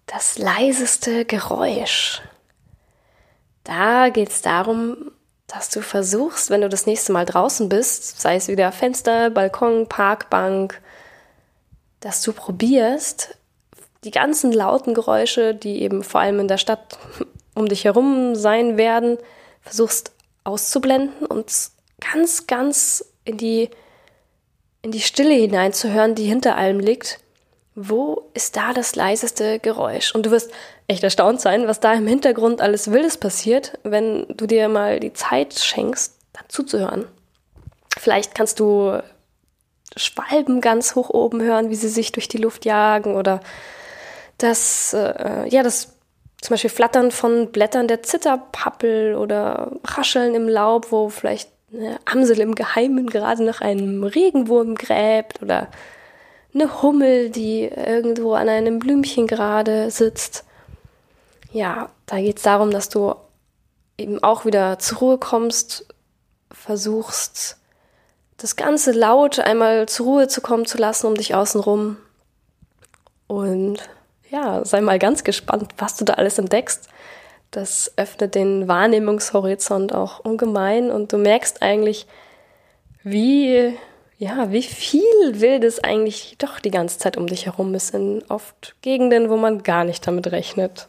das 0.06 0.38
leiseste 0.38 1.24
Geräusch. 1.24 2.22
Da 3.64 4.10
geht 4.10 4.28
es 4.28 4.42
darum, 4.42 5.10
dass 5.48 5.68
du 5.68 5.82
versuchst, 5.82 6.48
wenn 6.48 6.60
du 6.60 6.68
das 6.68 6.86
nächste 6.86 7.10
Mal 7.10 7.24
draußen 7.24 7.68
bist, 7.68 8.20
sei 8.20 8.36
es 8.36 8.46
wieder 8.46 8.70
Fenster, 8.70 9.30
Balkon, 9.30 9.88
Parkbank, 9.88 10.80
dass 11.98 12.22
du 12.22 12.32
probierst, 12.32 13.36
die 14.04 14.12
ganzen 14.12 14.52
lauten 14.52 14.94
Geräusche, 14.94 15.56
die 15.56 15.82
eben 15.82 16.04
vor 16.04 16.20
allem 16.20 16.38
in 16.38 16.46
der 16.46 16.58
Stadt 16.58 17.00
um 17.56 17.66
dich 17.66 17.84
herum 17.84 18.36
sein 18.36 18.76
werden, 18.76 19.18
versuchst 19.62 20.12
auszublenden 20.44 21.26
und 21.26 21.52
ganz, 21.98 22.46
ganz 22.46 23.04
in 23.24 23.38
die, 23.38 23.70
in 24.86 24.92
die 24.92 25.00
Stille 25.00 25.34
hineinzuhören, 25.34 26.14
die 26.14 26.26
hinter 26.26 26.56
allem 26.56 26.78
liegt. 26.78 27.18
Wo 27.74 28.30
ist 28.34 28.56
da 28.56 28.72
das 28.72 28.94
leiseste 28.94 29.58
Geräusch? 29.58 30.14
Und 30.14 30.26
du 30.26 30.30
wirst 30.30 30.52
echt 30.86 31.02
erstaunt 31.02 31.40
sein, 31.40 31.66
was 31.66 31.80
da 31.80 31.92
im 31.92 32.06
Hintergrund 32.06 32.60
alles 32.60 32.92
Wildes 32.92 33.18
passiert, 33.18 33.80
wenn 33.82 34.26
du 34.28 34.46
dir 34.46 34.68
mal 34.68 35.00
die 35.00 35.12
Zeit 35.12 35.54
schenkst, 35.54 36.14
dann 36.32 36.44
zuzuhören. 36.46 37.04
Vielleicht 37.98 38.36
kannst 38.36 38.60
du 38.60 39.02
Schwalben 39.96 40.60
ganz 40.60 40.94
hoch 40.94 41.10
oben 41.10 41.42
hören, 41.42 41.68
wie 41.68 41.74
sie 41.74 41.88
sich 41.88 42.12
durch 42.12 42.28
die 42.28 42.38
Luft 42.38 42.64
jagen 42.64 43.16
oder 43.16 43.40
das, 44.38 44.94
äh, 44.94 45.48
ja, 45.48 45.64
das 45.64 45.96
zum 46.40 46.54
Beispiel 46.54 46.70
Flattern 46.70 47.10
von 47.10 47.50
Blättern 47.50 47.88
der 47.88 48.04
Zitterpappel 48.04 49.16
oder 49.16 49.72
Rascheln 49.82 50.36
im 50.36 50.48
Laub, 50.48 50.92
wo 50.92 51.08
vielleicht 51.08 51.50
eine 51.76 51.98
Amsel 52.04 52.40
im 52.40 52.54
Geheimen 52.54 53.08
gerade 53.08 53.44
nach 53.44 53.60
einem 53.60 54.04
Regenwurm 54.04 54.74
gräbt 54.74 55.42
oder 55.42 55.68
eine 56.54 56.82
Hummel, 56.82 57.30
die 57.30 57.64
irgendwo 57.64 58.34
an 58.34 58.48
einem 58.48 58.78
Blümchen 58.78 59.26
gerade 59.26 59.90
sitzt. 59.90 60.44
Ja, 61.52 61.90
da 62.06 62.16
geht 62.16 62.38
es 62.38 62.42
darum, 62.42 62.70
dass 62.70 62.88
du 62.88 63.14
eben 63.98 64.22
auch 64.22 64.44
wieder 64.44 64.78
zur 64.78 64.98
Ruhe 64.98 65.18
kommst, 65.18 65.86
versuchst, 66.50 67.58
das 68.36 68.56
Ganze 68.56 68.92
laut 68.92 69.38
einmal 69.38 69.88
zur 69.88 70.06
Ruhe 70.06 70.28
zu 70.28 70.40
kommen 70.40 70.66
zu 70.66 70.76
lassen 70.78 71.06
um 71.06 71.14
dich 71.14 71.34
außenrum. 71.34 71.96
Und 73.26 73.78
ja, 74.30 74.64
sei 74.64 74.80
mal 74.80 74.98
ganz 74.98 75.24
gespannt, 75.24 75.72
was 75.78 75.96
du 75.96 76.04
da 76.04 76.14
alles 76.14 76.38
entdeckst. 76.38 76.88
Das 77.50 77.92
öffnet 77.96 78.34
den 78.34 78.68
Wahrnehmungshorizont 78.68 79.94
auch 79.94 80.20
ungemein 80.20 80.90
und 80.90 81.12
du 81.12 81.18
merkst 81.18 81.62
eigentlich, 81.62 82.06
wie, 83.02 83.74
ja, 84.18 84.50
wie 84.50 84.62
viel 84.62 85.40
Wildes 85.40 85.82
eigentlich 85.82 86.36
doch 86.38 86.58
die 86.58 86.70
ganze 86.70 86.98
Zeit 86.98 87.16
um 87.16 87.26
dich 87.26 87.46
herum 87.46 87.74
ist 87.74 87.94
in 87.94 88.24
oft 88.28 88.76
Gegenden, 88.82 89.30
wo 89.30 89.36
man 89.36 89.62
gar 89.62 89.84
nicht 89.84 90.06
damit 90.06 90.30
rechnet. 90.32 90.88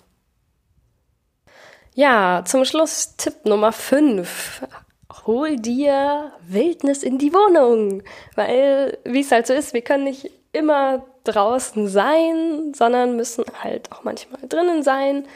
Ja, 1.94 2.44
zum 2.46 2.64
Schluss 2.64 3.16
Tipp 3.18 3.46
Nummer 3.46 3.72
5. 3.72 4.62
Hol 5.26 5.56
dir 5.56 6.32
Wildnis 6.48 7.02
in 7.02 7.18
die 7.18 7.34
Wohnung. 7.34 8.04
Weil, 8.36 9.00
wie 9.04 9.22
es 9.22 9.32
halt 9.32 9.48
so 9.48 9.54
ist, 9.54 9.74
wir 9.74 9.82
können 9.82 10.04
nicht 10.04 10.30
immer 10.54 11.04
draußen 11.24 11.88
sein, 11.88 12.74
sondern 12.76 13.16
müssen 13.16 13.46
halt 13.64 13.92
auch 13.92 14.04
manchmal 14.04 14.42
drinnen 14.48 14.84
sein. 14.84 15.28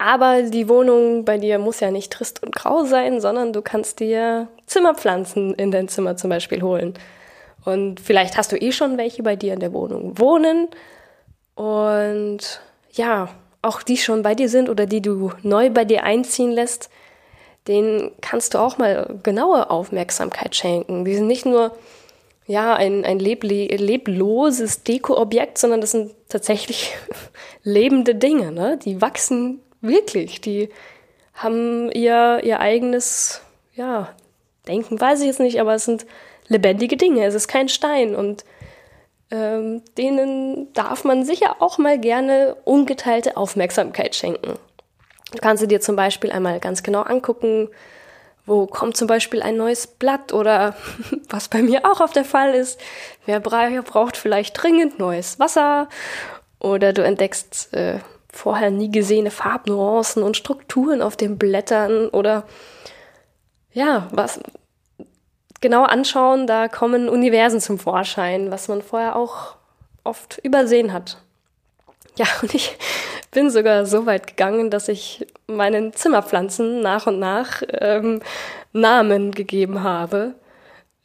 Aber 0.00 0.44
die 0.44 0.66
Wohnung 0.70 1.26
bei 1.26 1.36
dir 1.36 1.58
muss 1.58 1.80
ja 1.80 1.90
nicht 1.90 2.10
trist 2.10 2.42
und 2.42 2.56
grau 2.56 2.84
sein, 2.84 3.20
sondern 3.20 3.52
du 3.52 3.60
kannst 3.60 4.00
dir 4.00 4.48
Zimmerpflanzen 4.64 5.52
in 5.52 5.70
dein 5.70 5.88
Zimmer 5.88 6.16
zum 6.16 6.30
Beispiel 6.30 6.62
holen. 6.62 6.94
Und 7.66 8.00
vielleicht 8.00 8.38
hast 8.38 8.50
du 8.50 8.56
eh 8.56 8.72
schon 8.72 8.96
welche 8.96 9.22
bei 9.22 9.36
dir 9.36 9.52
in 9.52 9.60
der 9.60 9.74
Wohnung 9.74 10.18
wohnen. 10.18 10.68
Und 11.54 12.62
ja, 12.92 13.28
auch 13.60 13.82
die 13.82 13.98
schon 13.98 14.22
bei 14.22 14.34
dir 14.34 14.48
sind 14.48 14.70
oder 14.70 14.86
die 14.86 15.02
du 15.02 15.32
neu 15.42 15.68
bei 15.68 15.84
dir 15.84 16.02
einziehen 16.02 16.52
lässt, 16.52 16.88
denen 17.68 18.12
kannst 18.22 18.54
du 18.54 18.58
auch 18.58 18.78
mal 18.78 19.18
genaue 19.22 19.68
Aufmerksamkeit 19.68 20.56
schenken. 20.56 21.04
Die 21.04 21.14
sind 21.14 21.26
nicht 21.26 21.44
nur 21.44 21.72
ja, 22.46 22.74
ein, 22.74 23.04
ein 23.04 23.18
lebloses 23.18 24.82
Dekoobjekt, 24.82 25.58
sondern 25.58 25.82
das 25.82 25.90
sind 25.90 26.12
tatsächlich 26.30 26.94
lebende 27.64 28.14
Dinge, 28.14 28.50
ne? 28.50 28.78
Die 28.82 29.02
wachsen 29.02 29.60
wirklich, 29.80 30.40
die 30.40 30.70
haben 31.34 31.90
ihr, 31.92 32.40
ihr 32.42 32.60
eigenes, 32.60 33.40
ja, 33.74 34.14
Denken 34.66 35.00
weiß 35.00 35.20
ich 35.20 35.26
jetzt 35.26 35.40
nicht, 35.40 35.60
aber 35.60 35.74
es 35.74 35.84
sind 35.84 36.06
lebendige 36.48 36.96
Dinge, 36.96 37.24
es 37.24 37.34
ist 37.34 37.48
kein 37.48 37.68
Stein 37.68 38.14
und 38.14 38.44
ähm, 39.30 39.82
denen 39.96 40.72
darf 40.74 41.04
man 41.04 41.24
sicher 41.24 41.56
auch 41.60 41.78
mal 41.78 41.98
gerne 41.98 42.56
ungeteilte 42.64 43.36
Aufmerksamkeit 43.36 44.14
schenken. 44.14 44.58
Du 45.32 45.38
kannst 45.40 45.68
dir 45.70 45.80
zum 45.80 45.96
Beispiel 45.96 46.32
einmal 46.32 46.58
ganz 46.58 46.82
genau 46.82 47.02
angucken, 47.02 47.68
wo 48.46 48.66
kommt 48.66 48.96
zum 48.96 49.06
Beispiel 49.06 49.42
ein 49.42 49.56
neues 49.56 49.86
Blatt 49.86 50.32
oder 50.32 50.74
was 51.28 51.48
bei 51.48 51.62
mir 51.62 51.84
auch 51.90 52.00
auf 52.00 52.12
der 52.12 52.24
Fall 52.24 52.54
ist, 52.54 52.80
wer 53.26 53.40
braucht 53.40 54.16
vielleicht 54.16 54.60
dringend 54.60 54.98
neues 54.98 55.38
Wasser 55.38 55.88
oder 56.58 56.92
du 56.92 57.02
entdeckst 57.02 57.72
äh, 57.72 58.00
vorher 58.32 58.70
nie 58.70 58.90
gesehene 58.90 59.30
Farbnuancen 59.30 60.22
und 60.22 60.36
Strukturen 60.36 61.02
auf 61.02 61.16
den 61.16 61.38
Blättern 61.38 62.08
oder 62.08 62.44
ja, 63.72 64.08
was 64.10 64.40
genau 65.60 65.84
anschauen, 65.84 66.46
da 66.46 66.68
kommen 66.68 67.08
Universen 67.08 67.60
zum 67.60 67.78
Vorschein, 67.78 68.50
was 68.50 68.68
man 68.68 68.82
vorher 68.82 69.16
auch 69.16 69.56
oft 70.04 70.38
übersehen 70.42 70.92
hat. 70.92 71.18
Ja, 72.16 72.26
und 72.42 72.54
ich 72.54 72.76
bin 73.30 73.50
sogar 73.50 73.86
so 73.86 74.06
weit 74.06 74.26
gegangen, 74.26 74.70
dass 74.70 74.88
ich 74.88 75.26
meinen 75.46 75.92
Zimmerpflanzen 75.92 76.80
nach 76.80 77.06
und 77.06 77.18
nach 77.18 77.62
ähm, 77.68 78.20
Namen 78.72 79.32
gegeben 79.32 79.82
habe. 79.82 80.34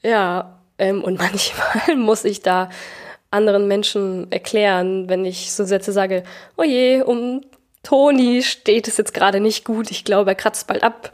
Ja, 0.01 0.59
ähm, 0.77 1.03
und 1.03 1.19
manchmal 1.19 1.95
muss 1.95 2.25
ich 2.25 2.41
da 2.41 2.69
anderen 3.35 3.67
Menschen 3.67 4.31
erklären, 4.31 5.09
wenn 5.09 5.25
ich 5.25 5.51
so 5.51 5.63
Sätze 5.63 5.91
sage, 5.91 6.23
oh 6.57 6.63
je, 6.63 7.01
um 7.01 7.41
Toni 7.83 8.41
steht 8.41 8.87
es 8.87 8.97
jetzt 8.97 9.13
gerade 9.13 9.39
nicht 9.39 9.63
gut, 9.63 9.91
ich 9.91 10.03
glaube, 10.03 10.31
er 10.31 10.35
kratzt 10.35 10.67
bald 10.67 10.83
ab. 10.83 11.11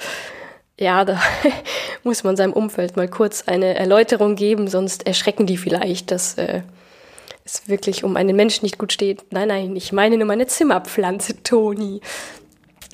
Ja, 0.79 1.05
da 1.05 1.21
muss 2.03 2.23
man 2.23 2.37
seinem 2.37 2.53
Umfeld 2.53 2.95
mal 2.95 3.07
kurz 3.07 3.47
eine 3.47 3.75
Erläuterung 3.75 4.35
geben, 4.35 4.67
sonst 4.67 5.05
erschrecken 5.05 5.45
die 5.45 5.57
vielleicht, 5.57 6.11
dass 6.11 6.35
äh, 6.35 6.61
es 7.43 7.67
wirklich 7.67 8.03
um 8.03 8.15
einen 8.15 8.35
Menschen 8.35 8.65
nicht 8.65 8.77
gut 8.77 8.93
steht. 8.93 9.31
Nein, 9.31 9.49
nein, 9.49 9.75
ich 9.75 9.91
meine 9.91 10.17
nur 10.17 10.27
meine 10.27 10.47
Zimmerpflanze, 10.47 11.43
Toni. 11.43 12.01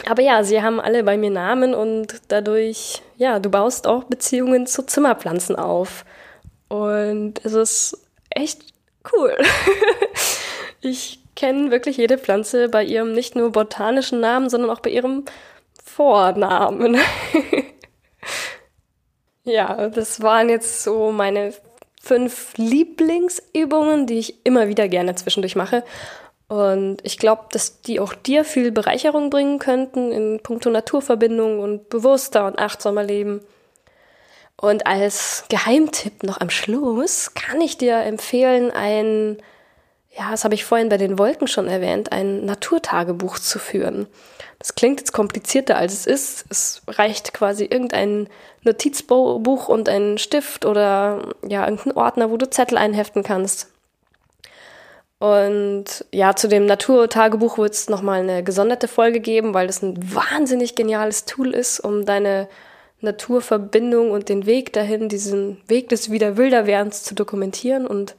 Aber 0.05 0.21
ja, 0.21 0.43
sie 0.43 0.61
haben 0.61 0.79
alle 0.79 1.03
bei 1.03 1.17
mir 1.17 1.31
Namen 1.31 1.73
und 1.73 2.21
dadurch, 2.27 3.01
ja, 3.17 3.39
du 3.39 3.49
baust 3.49 3.87
auch 3.87 4.03
Beziehungen 4.05 4.67
zu 4.67 4.83
Zimmerpflanzen 4.83 5.55
auf. 5.55 6.05
Und 6.67 7.43
es 7.43 7.53
ist 7.53 7.97
echt 8.29 8.61
cool. 9.13 9.35
ich 10.81 11.19
kenne 11.35 11.71
wirklich 11.71 11.97
jede 11.97 12.17
Pflanze 12.17 12.69
bei 12.69 12.83
ihrem 12.83 13.13
nicht 13.13 13.35
nur 13.35 13.51
botanischen 13.51 14.19
Namen, 14.19 14.49
sondern 14.49 14.69
auch 14.69 14.79
bei 14.79 14.89
ihrem 14.89 15.25
Vornamen. 15.83 16.97
ja, 19.43 19.89
das 19.89 20.21
waren 20.21 20.49
jetzt 20.49 20.83
so 20.83 21.11
meine 21.11 21.53
fünf 22.01 22.53
Lieblingsübungen, 22.57 24.07
die 24.07 24.19
ich 24.19 24.45
immer 24.45 24.67
wieder 24.67 24.87
gerne 24.87 25.15
zwischendurch 25.15 25.55
mache. 25.55 25.83
Und 26.47 26.99
ich 27.03 27.17
glaube, 27.17 27.43
dass 27.51 27.81
die 27.81 27.99
auch 27.99 28.13
dir 28.13 28.45
viel 28.45 28.71
Bereicherung 28.71 29.29
bringen 29.29 29.59
könnten 29.59 30.11
in 30.11 30.39
puncto 30.41 30.69
Naturverbindung 30.69 31.59
und 31.59 31.89
bewusster 31.89 32.45
und 32.45 32.57
achtsamer 32.57 33.03
Leben. 33.03 33.41
Und 34.59 34.87
als 34.87 35.45
Geheimtipp 35.49 36.23
noch 36.23 36.41
am 36.41 36.49
Schluss 36.49 37.33
kann 37.35 37.61
ich 37.61 37.77
dir 37.77 37.97
empfehlen, 37.97 38.71
ein, 38.71 39.37
ja, 40.17 40.31
das 40.31 40.43
habe 40.43 40.55
ich 40.55 40.65
vorhin 40.65 40.89
bei 40.89 40.97
den 40.97 41.19
Wolken 41.19 41.47
schon 41.47 41.67
erwähnt, 41.67 42.11
ein 42.11 42.43
Naturtagebuch 42.43 43.37
zu 43.37 43.59
führen. 43.59 44.07
Das 44.57 44.73
klingt 44.73 44.99
jetzt 44.99 45.11
komplizierter 45.11 45.77
als 45.77 45.93
es 45.93 46.07
ist. 46.07 46.45
Es 46.49 46.81
reicht 46.87 47.33
quasi 47.33 47.65
irgendein 47.65 48.27
Notizbuch 48.63 49.67
und 49.67 49.87
ein 49.87 50.17
Stift 50.17 50.65
oder 50.65 51.35
ja, 51.47 51.63
irgendein 51.63 51.95
Ordner, 51.95 52.31
wo 52.31 52.37
du 52.37 52.49
Zettel 52.49 52.79
einheften 52.79 53.21
kannst. 53.21 53.69
Und 55.19 56.05
ja, 56.11 56.35
zu 56.35 56.47
dem 56.47 56.65
Naturtagebuch 56.65 57.59
wird 57.59 57.73
es 57.73 57.89
nochmal 57.89 58.19
eine 58.19 58.43
gesonderte 58.43 58.87
Folge 58.87 59.19
geben, 59.19 59.53
weil 59.53 59.67
das 59.67 59.83
ein 59.83 59.95
wahnsinnig 60.13 60.75
geniales 60.75 61.25
Tool 61.25 61.53
ist, 61.53 61.79
um 61.79 62.05
deine 62.05 62.47
Naturverbindung 63.01 64.11
und 64.11 64.29
den 64.29 64.45
Weg 64.45 64.73
dahin, 64.73 65.09
diesen 65.09 65.61
Weg 65.67 65.89
des 65.89 66.09
Wiederwilderwerdens 66.11 67.03
zu 67.03 67.13
dokumentieren. 67.13 67.85
Und 67.85 68.15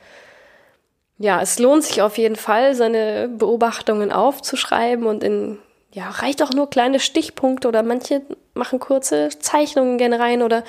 ja, 1.19 1.43
es 1.43 1.59
lohnt 1.59 1.85
sich 1.85 2.01
auf 2.01 2.17
jeden 2.17 2.37
Fall, 2.37 2.75
seine 2.75 3.29
Beobachtungen 3.29 4.13
aufzuschreiben 4.13 5.07
und 5.07 5.25
in, 5.25 5.59
ja, 5.93 6.09
reicht 6.09 6.43
auch 6.43 6.53
nur 6.53 6.71
kleine 6.71 7.01
Stichpunkte 7.01 7.67
oder 7.67 7.83
manche 7.83 8.23
machen 8.55 8.79
kurze 8.79 9.31
Zeichnungen 9.41 9.99
gerne 9.99 10.21
rein 10.21 10.43
oder 10.43 10.63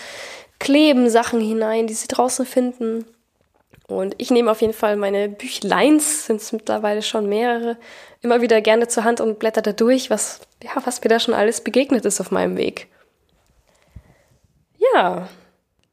kleben 0.60 1.10
Sachen 1.10 1.40
hinein, 1.40 1.88
die 1.88 1.94
sie 1.94 2.08
draußen 2.08 2.46
finden. 2.46 3.06
Und 3.88 4.16
ich 4.18 4.30
nehme 4.30 4.52
auf 4.52 4.62
jeden 4.62 4.74
Fall 4.74 4.98
meine 4.98 5.30
Büchleins, 5.30 6.28
sind 6.28 6.42
es 6.42 6.52
mittlerweile 6.52 7.02
schon 7.02 7.28
mehrere, 7.28 7.78
immer 8.22 8.42
wieder 8.42 8.62
gerne 8.62 8.88
zur 8.88 9.04
Hand 9.04 9.20
und 9.20 9.40
blätter 9.40 9.64
da 9.64 9.72
durch, 9.72 10.10
was, 10.10 10.42
ja, 10.64 10.72
was 10.84 11.02
mir 11.02 11.10
da 11.10 11.20
schon 11.20 11.34
alles 11.34 11.62
begegnet 11.62 12.06
ist 12.06 12.22
auf 12.22 12.30
meinem 12.30 12.56
Weg. 12.56 12.88
Ja, 14.80 15.28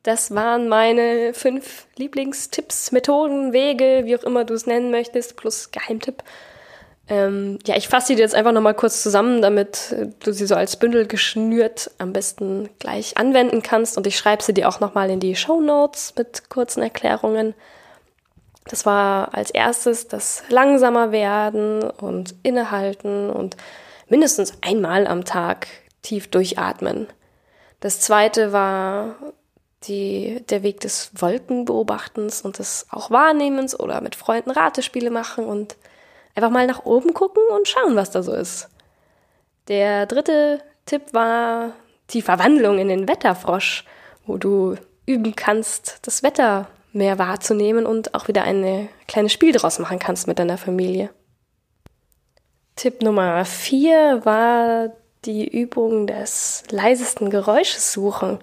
das 0.03 0.35
waren 0.35 0.69
meine 0.69 1.35
fünf 1.35 1.87
Lieblingstipps, 1.97 2.93
Methoden, 2.93 3.53
Wege, 3.53 4.03
wie 4.05 4.17
auch 4.17 4.23
immer 4.23 4.45
du 4.45 4.55
es 4.55 4.67
nennen 4.67 4.91
möchtest, 4.91 5.37
plus 5.37 5.73
Geheimtipp. 5.73 6.23
Ähm, 7.09 7.59
ja, 7.67 7.77
ich 7.77 7.89
fasse 7.89 8.09
sie 8.09 8.15
dir 8.17 8.23
jetzt 8.23 8.35
einfach 8.35 8.53
nochmal 8.53 8.75
kurz 8.75 9.03
zusammen, 9.03 9.41
damit 9.41 9.95
du 10.21 10.33
sie 10.33 10.47
so 10.47 10.55
als 10.55 10.77
Bündel 10.77 11.07
geschnürt 11.07 11.91
am 11.99 12.13
besten 12.13 12.69
gleich 12.79 13.17
anwenden 13.17 13.63
kannst. 13.63 13.97
Und 13.97 14.07
ich 14.07 14.17
schreibe 14.17 14.43
sie 14.43 14.55
dir 14.55 14.69
auch 14.69 14.81
nochmal 14.81 15.11
in 15.11 15.21
die 15.21 15.37
Show 15.37 15.61
Notes 15.61 16.15
mit 16.17 16.51
kurzen 16.51 16.83
Erklärungen. 16.83 17.55
Das 18.69 18.87
war 18.87 19.35
als 19.35 19.51
erstes 19.51 20.09
das 20.09 20.43
langsamer 20.49 21.13
werden 21.13 21.83
und 21.83 22.35
innehalten 22.43 23.31
und 23.31 23.57
mindestens 24.09 24.55
einmal 24.61 25.07
am 25.07 25.25
Tag 25.25 25.69
tief 26.03 26.29
durchatmen. 26.29 27.07
Das 27.81 28.01
zweite 28.01 28.53
war 28.53 29.17
die, 29.85 30.43
der 30.49 30.63
Weg 30.63 30.81
des 30.81 31.11
Wolkenbeobachtens 31.15 32.43
und 32.43 32.59
des 32.59 32.87
auch 32.91 33.11
Wahrnehmens 33.11 33.79
oder 33.79 34.01
mit 34.01 34.15
Freunden 34.15 34.51
Ratespiele 34.51 35.11
machen 35.11 35.45
und 35.45 35.77
einfach 36.35 36.51
mal 36.51 36.67
nach 36.67 36.85
oben 36.85 37.15
gucken 37.15 37.43
und 37.55 37.69
schauen, 37.69 37.97
was 37.97 38.11
da 38.11 38.23
so 38.23 38.33
ist. 38.33 38.69
Der 39.69 40.07
dritte 40.07 40.63
Tipp 40.87 41.13
war 41.13 41.73
die 42.11 42.23
Verwandlung 42.23 42.79
in 42.79 42.89
den 42.89 43.09
Wetterfrosch, 43.09 43.85
wo 44.27 44.37
du 44.37 44.77
üben 45.07 45.37
kannst, 45.37 45.99
das 46.03 46.23
Wetter 46.23 46.69
mehr 46.93 47.19
wahrzunehmen 47.19 47.87
und 47.87 48.15
auch 48.15 48.29
wieder 48.29 48.43
ein 48.45 48.89
kleines 49.07 49.33
Spiel 49.33 49.53
draus 49.53 49.79
machen 49.79 49.99
kannst 49.99 50.27
mit 50.27 50.39
deiner 50.39 50.59
Familie. 50.59 51.11
Tipp 52.75 53.03
Nummer 53.03 53.45
vier 53.45 54.25
war 54.25 54.91
die 55.27 55.47
Übung 55.47 56.07
des 56.07 56.63
leisesten 56.71 57.31
Geräusches 57.31 57.93
suchen, 57.93 58.39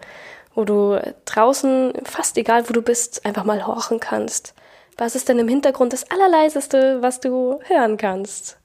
wo 0.53 0.65
du 0.65 0.99
draußen, 1.25 1.93
fast 2.03 2.37
egal 2.37 2.67
wo 2.69 2.73
du 2.73 2.81
bist, 2.81 3.25
einfach 3.25 3.43
mal 3.43 3.65
horchen 3.65 3.99
kannst. 3.99 4.53
Was 4.97 5.15
ist 5.15 5.29
denn 5.29 5.39
im 5.39 5.47
Hintergrund 5.47 5.93
das 5.93 6.09
Allerleiseste, 6.11 7.01
was 7.01 7.19
du 7.19 7.59
hören 7.63 7.97
kannst? 7.97 8.57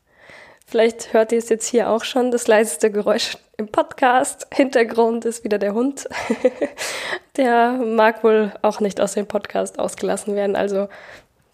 Vielleicht 0.67 1.15
hört 1.15 1.33
ihr 1.33 1.39
es 1.39 1.49
jetzt 1.49 1.67
hier 1.67 1.89
auch 1.89 2.05
schon, 2.05 2.31
das 2.31 2.47
leiseste 2.47 2.91
Geräusch 2.91 3.39
im 3.57 3.69
Podcast. 3.69 4.47
Hintergrund 4.53 5.25
ist 5.25 5.43
wieder 5.43 5.59
der 5.59 5.73
Hund. 5.73 6.07
der 7.39 7.73
mag 7.73 8.23
wohl 8.23 8.53
auch 8.61 8.81
nicht 8.81 9.01
aus 9.01 9.15
dem 9.15 9.27
Podcast 9.27 9.79
ausgelassen 9.79 10.35
werden. 10.35 10.57
Also 10.57 10.89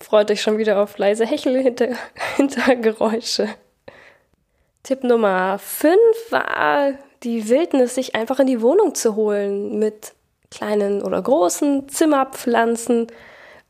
freut 0.01 0.33
euch 0.33 0.43
schon 0.43 0.59
wieder 0.59 0.83
auf 0.83 0.99
leise 0.99 1.27
Hechel 1.27 1.57
hinter, 1.63 1.91
Hintergeräusche. 2.37 3.49
Tipp 4.85 5.03
Nummer 5.03 5.59
5 5.59 5.99
war 6.29 6.93
die 7.23 7.49
Wildnis, 7.49 7.95
sich 7.95 8.15
einfach 8.15 8.39
in 8.39 8.47
die 8.47 8.61
Wohnung 8.61 8.95
zu 8.95 9.17
holen 9.17 9.79
mit 9.79 10.13
kleinen 10.51 11.03
oder 11.03 11.23
großen 11.23 11.89
Zimmerpflanzen 11.89 13.07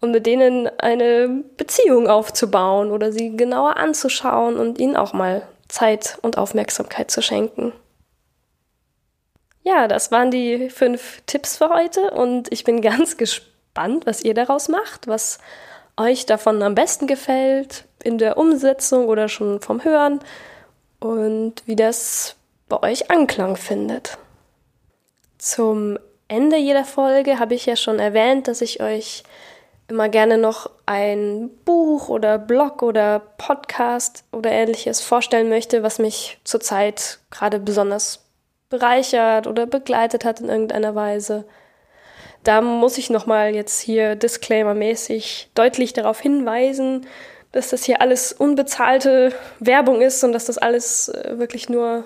und 0.01 0.11
mit 0.11 0.27
denen 0.27 0.69
eine 0.81 1.45
Beziehung 1.57 2.09
aufzubauen 2.09 2.91
oder 2.91 3.13
sie 3.13 3.37
genauer 3.37 3.77
anzuschauen 3.77 4.57
und 4.57 4.81
ihnen 4.81 4.97
auch 4.97 5.13
mal 5.13 5.47
Zeit 5.69 6.19
und 6.23 6.37
Aufmerksamkeit 6.37 7.13
zu 7.13 7.23
schenken. 7.23 7.73
Ja, 9.63 9.87
das 9.87 10.11
waren 10.11 10.33
die 10.33 10.69
fünf 10.69 11.23
Tipps 11.27 11.57
für 11.59 11.71
heute 11.71 12.11
und 12.11 12.53
ich 12.53 12.65
bin 12.65 12.83
ganz 12.83 13.17
gespannt, 13.17 14.05
was 14.05 14.21
ihr 14.23 14.35
daraus 14.35 14.69
macht, 14.69 15.07
was 15.07 15.39
euch 15.97 16.27
davon 16.27 16.61
am 16.65 16.75
besten 16.75 17.07
gefällt 17.07 17.85
in 18.03 18.19
der 18.19 18.37
Umsetzung 18.37 19.07
oder 19.07 19.29
schon 19.29 19.61
vom 19.61 19.85
Hören 19.85 20.19
und 21.01 21.55
wie 21.67 21.77
das 21.77 22.37
bei 22.69 22.83
euch 22.83 23.11
Anklang 23.11 23.57
findet. 23.57 24.19
Zum 25.39 25.99
Ende 26.29 26.57
jeder 26.57 26.85
Folge 26.85 27.39
habe 27.39 27.55
ich 27.55 27.67
ja 27.67 27.77
schon 27.77 27.99
erwähnt, 27.99 28.49
dass 28.49 28.63
ich 28.63 28.81
euch 28.81 29.23
immer 29.89 30.09
gerne 30.09 30.39
noch 30.39 30.71
ein 30.87 31.51
Buch 31.65 32.09
oder 32.09 32.39
Blog 32.39 32.83
oder 32.83 33.21
Podcast 33.21 34.25
oder 34.33 34.51
ähnliches 34.51 35.01
vorstellen 35.01 35.49
möchte, 35.49 35.83
was 35.83 35.99
mich 35.99 36.39
zurzeit 36.45 37.19
gerade 37.31 37.61
besonders 37.61 38.25
bereichert 38.71 39.47
oder 39.47 39.67
begleitet 39.67 40.25
hat 40.25 40.41
in 40.41 40.49
irgendeiner 40.49 40.95
Weise. 40.95 41.45
Da 42.43 42.61
muss 42.61 42.99
ich 42.99 43.11
nochmal 43.11 43.55
jetzt 43.55 43.81
hier 43.81 44.17
disclaimermäßig 44.17 45.51
deutlich 45.55 45.93
darauf 45.93 46.21
hinweisen, 46.21 47.07
dass 47.55 47.71
das 47.71 47.85
hier 47.85 48.01
alles 48.01 48.33
unbezahlte 48.33 49.33
Werbung 49.61 50.03
ist 50.03 50.25
und 50.25 50.33
dass 50.33 50.47
das 50.47 50.59
alles 50.59 51.09
äh, 51.09 51.39
wirklich 51.39 51.69
nur 51.69 52.05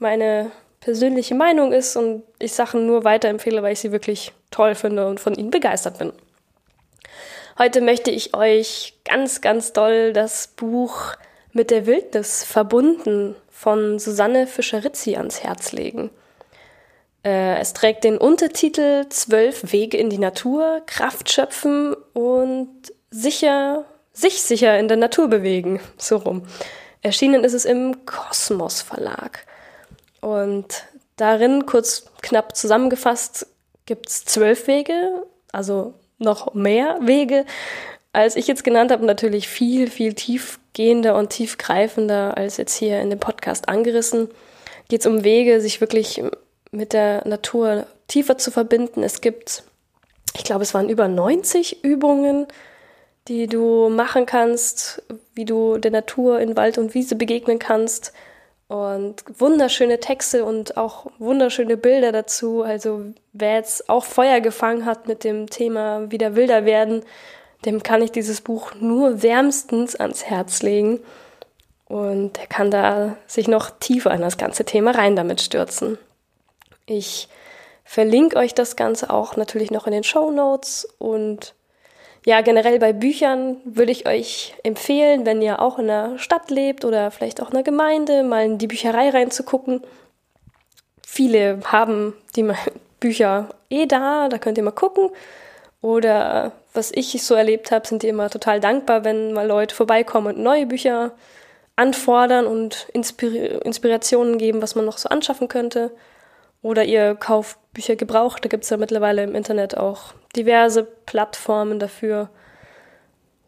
meine 0.00 0.50
persönliche 0.80 1.36
Meinung 1.36 1.72
ist 1.72 1.94
und 1.94 2.24
ich 2.40 2.52
Sachen 2.52 2.86
nur 2.86 3.04
weiterempfehle, 3.04 3.62
weil 3.62 3.74
ich 3.74 3.80
sie 3.80 3.92
wirklich 3.92 4.32
toll 4.50 4.74
finde 4.74 5.06
und 5.06 5.20
von 5.20 5.34
ihnen 5.34 5.50
begeistert 5.50 5.98
bin. 5.98 6.12
Heute 7.58 7.80
möchte 7.80 8.10
ich 8.10 8.34
euch 8.34 8.94
ganz, 9.04 9.40
ganz 9.40 9.72
doll 9.72 10.12
das 10.12 10.48
Buch 10.48 11.14
Mit 11.52 11.70
der 11.70 11.86
Wildnis 11.86 12.42
verbunden 12.42 13.36
von 13.50 14.00
Susanne 14.00 14.48
Fischerizzi 14.48 15.16
ans 15.16 15.44
Herz 15.44 15.70
legen. 15.70 16.10
Äh, 17.24 17.58
es 17.58 17.72
trägt 17.72 18.02
den 18.02 18.18
Untertitel 18.18 19.08
Zwölf 19.10 19.72
Wege 19.72 19.96
in 19.96 20.10
die 20.10 20.18
Natur, 20.18 20.82
Kraft 20.86 21.30
schöpfen 21.30 21.94
und 22.14 22.92
sicher, 23.10 23.84
sich 24.20 24.42
sicher 24.42 24.78
in 24.78 24.88
der 24.88 24.96
Natur 24.96 25.28
bewegen. 25.28 25.80
So 25.96 26.16
rum. 26.16 26.42
Erschienen 27.02 27.44
ist 27.44 27.52
es 27.52 27.64
im 27.64 28.04
Kosmos 28.04 28.82
Verlag. 28.82 29.46
Und 30.20 30.84
darin, 31.16 31.66
kurz 31.66 32.06
knapp 32.22 32.56
zusammengefasst, 32.56 33.46
gibt 33.86 34.08
es 34.08 34.24
zwölf 34.24 34.66
Wege, 34.66 35.24
also 35.52 35.94
noch 36.18 36.54
mehr 36.54 36.98
Wege, 37.00 37.46
als 38.12 38.34
ich 38.34 38.48
jetzt 38.48 38.64
genannt 38.64 38.90
habe. 38.90 39.06
Natürlich 39.06 39.48
viel, 39.48 39.88
viel 39.88 40.14
tiefgehender 40.14 41.14
und 41.14 41.30
tiefgreifender 41.30 42.36
als 42.36 42.56
jetzt 42.56 42.74
hier 42.74 43.00
in 43.00 43.10
dem 43.10 43.20
Podcast 43.20 43.68
angerissen. 43.68 44.28
Geht 44.88 45.00
es 45.00 45.06
um 45.06 45.22
Wege, 45.22 45.60
sich 45.60 45.80
wirklich 45.80 46.22
mit 46.72 46.92
der 46.92 47.26
Natur 47.26 47.86
tiefer 48.08 48.36
zu 48.36 48.50
verbinden. 48.50 49.02
Es 49.02 49.20
gibt, 49.20 49.62
ich 50.34 50.44
glaube, 50.44 50.62
es 50.62 50.74
waren 50.74 50.88
über 50.88 51.06
90 51.06 51.84
Übungen, 51.84 52.46
die 53.28 53.46
du 53.46 53.88
machen 53.90 54.26
kannst, 54.26 55.02
wie 55.34 55.44
du 55.44 55.78
der 55.78 55.90
Natur 55.90 56.40
in 56.40 56.56
Wald 56.56 56.78
und 56.78 56.94
Wiese 56.94 57.14
begegnen 57.14 57.58
kannst 57.58 58.12
und 58.68 59.22
wunderschöne 59.38 60.00
Texte 60.00 60.44
und 60.44 60.76
auch 60.76 61.06
wunderschöne 61.18 61.76
Bilder 61.76 62.12
dazu. 62.12 62.62
Also 62.62 63.04
wer 63.32 63.56
jetzt 63.56 63.88
auch 63.88 64.04
Feuer 64.04 64.40
gefangen 64.40 64.84
hat 64.86 65.06
mit 65.06 65.24
dem 65.24 65.48
Thema 65.48 66.10
wieder 66.10 66.36
wilder 66.36 66.64
werden, 66.64 67.02
dem 67.64 67.82
kann 67.82 68.02
ich 68.02 68.12
dieses 68.12 68.40
Buch 68.40 68.72
nur 68.78 69.22
wärmstens 69.22 69.96
ans 69.96 70.24
Herz 70.24 70.62
legen. 70.62 71.00
Und 71.86 72.38
er 72.38 72.46
kann 72.46 72.70
da 72.70 73.16
sich 73.26 73.48
noch 73.48 73.70
tiefer 73.70 74.12
in 74.12 74.20
das 74.20 74.36
ganze 74.36 74.64
Thema 74.64 74.92
rein 74.92 75.16
damit 75.16 75.40
stürzen. 75.40 75.98
Ich 76.84 77.28
verlinke 77.84 78.36
euch 78.36 78.54
das 78.54 78.76
Ganze 78.76 79.10
auch 79.10 79.36
natürlich 79.36 79.70
noch 79.70 79.86
in 79.86 79.92
den 79.92 80.04
Show 80.04 80.30
Notes 80.30 80.86
und 80.98 81.54
ja, 82.24 82.40
generell 82.40 82.78
bei 82.78 82.92
Büchern 82.92 83.56
würde 83.64 83.92
ich 83.92 84.06
euch 84.06 84.54
empfehlen, 84.62 85.24
wenn 85.24 85.40
ihr 85.40 85.60
auch 85.60 85.78
in 85.78 85.88
einer 85.88 86.18
Stadt 86.18 86.50
lebt 86.50 86.84
oder 86.84 87.10
vielleicht 87.10 87.40
auch 87.40 87.50
in 87.50 87.56
einer 87.56 87.62
Gemeinde, 87.62 88.22
mal 88.22 88.44
in 88.44 88.58
die 88.58 88.66
Bücherei 88.66 89.10
reinzugucken. 89.10 89.82
Viele 91.06 91.60
haben 91.64 92.14
die 92.36 92.50
Bücher 93.00 93.48
eh 93.70 93.86
da, 93.86 94.28
da 94.28 94.38
könnt 94.38 94.58
ihr 94.58 94.64
mal 94.64 94.72
gucken. 94.72 95.10
Oder 95.80 96.52
was 96.74 96.90
ich 96.92 97.22
so 97.22 97.34
erlebt 97.34 97.70
habe, 97.70 97.86
sind 97.86 98.02
die 98.02 98.08
immer 98.08 98.30
total 98.30 98.60
dankbar, 98.60 99.04
wenn 99.04 99.32
mal 99.32 99.46
Leute 99.46 99.74
vorbeikommen 99.74 100.26
und 100.36 100.42
neue 100.42 100.66
Bücher 100.66 101.12
anfordern 101.76 102.46
und 102.46 102.88
Inspir 102.92 103.64
Inspirationen 103.64 104.38
geben, 104.38 104.60
was 104.60 104.74
man 104.74 104.84
noch 104.84 104.98
so 104.98 105.08
anschaffen 105.08 105.46
könnte. 105.46 105.92
Oder 106.62 106.84
ihr 106.84 107.14
kauft 107.14 107.58
Bücher 107.72 107.96
gebraucht. 107.96 108.44
Da 108.44 108.48
gibt 108.48 108.64
es 108.64 108.70
ja 108.70 108.76
mittlerweile 108.76 109.22
im 109.22 109.34
Internet 109.34 109.76
auch 109.76 110.14
diverse 110.34 110.84
Plattformen 110.84 111.78
dafür. 111.78 112.30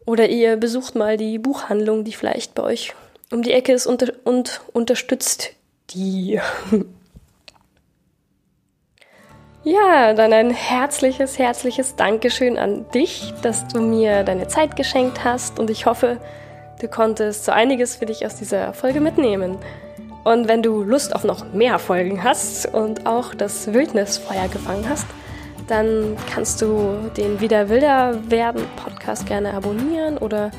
Oder 0.05 0.29
ihr 0.29 0.57
besucht 0.57 0.95
mal 0.95 1.17
die 1.17 1.37
Buchhandlung, 1.37 2.03
die 2.03 2.13
vielleicht 2.13 2.55
bei 2.55 2.63
euch 2.63 2.93
um 3.31 3.41
die 3.41 3.53
Ecke 3.53 3.73
ist 3.73 3.87
und, 3.87 4.25
und 4.25 4.61
unterstützt 4.73 5.51
die. 5.91 6.39
Ja, 9.63 10.15
dann 10.15 10.33
ein 10.33 10.49
herzliches, 10.49 11.37
herzliches 11.37 11.95
Dankeschön 11.95 12.57
an 12.57 12.89
dich, 12.95 13.31
dass 13.43 13.67
du 13.67 13.79
mir 13.79 14.23
deine 14.23 14.47
Zeit 14.47 14.75
geschenkt 14.75 15.23
hast 15.23 15.59
und 15.59 15.69
ich 15.69 15.85
hoffe, 15.85 16.17
du 16.81 16.87
konntest 16.87 17.45
so 17.45 17.51
einiges 17.51 17.95
für 17.95 18.07
dich 18.07 18.25
aus 18.25 18.37
dieser 18.37 18.73
Folge 18.73 19.01
mitnehmen. 19.01 19.59
Und 20.23 20.47
wenn 20.47 20.61
du 20.61 20.83
Lust 20.83 21.15
auf 21.15 21.23
noch 21.23 21.51
mehr 21.53 21.79
Folgen 21.79 22.23
hast 22.23 22.67
und 22.67 23.07
auch 23.07 23.33
das 23.33 23.73
Wildnisfeuer 23.73 24.47
gefangen 24.47 24.85
hast, 24.87 25.07
dann 25.67 26.17
kannst 26.31 26.61
du 26.61 26.97
den 27.17 27.39
Wieder 27.39 27.69
Wilder 27.69 28.19
werden 28.29 28.63
Podcast 28.75 29.25
gerne 29.25 29.53
abonnieren 29.53 30.17
oder 30.17 30.51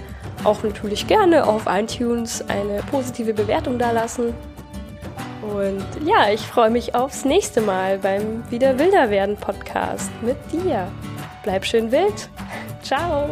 auch 0.45 0.63
natürlich 0.63 1.07
gerne 1.07 1.47
auf 1.47 1.65
iTunes 1.67 2.45
eine 2.49 2.83
positive 2.91 3.35
Bewertung 3.35 3.79
dalassen. 3.79 4.35
Und 5.43 5.85
ja, 6.07 6.31
ich 6.33 6.41
freue 6.41 6.71
mich 6.71 6.95
aufs 6.95 7.25
nächste 7.25 7.61
Mal 7.61 7.99
beim 7.99 8.43
Wieder 8.51 8.79
Wilder 8.79 9.11
werden 9.11 9.37
Podcast 9.37 10.11
mit 10.23 10.37
dir. 10.53 10.89
Bleib 11.43 11.65
schön 11.65 11.91
wild. 11.91 12.29
Ciao. 12.83 13.29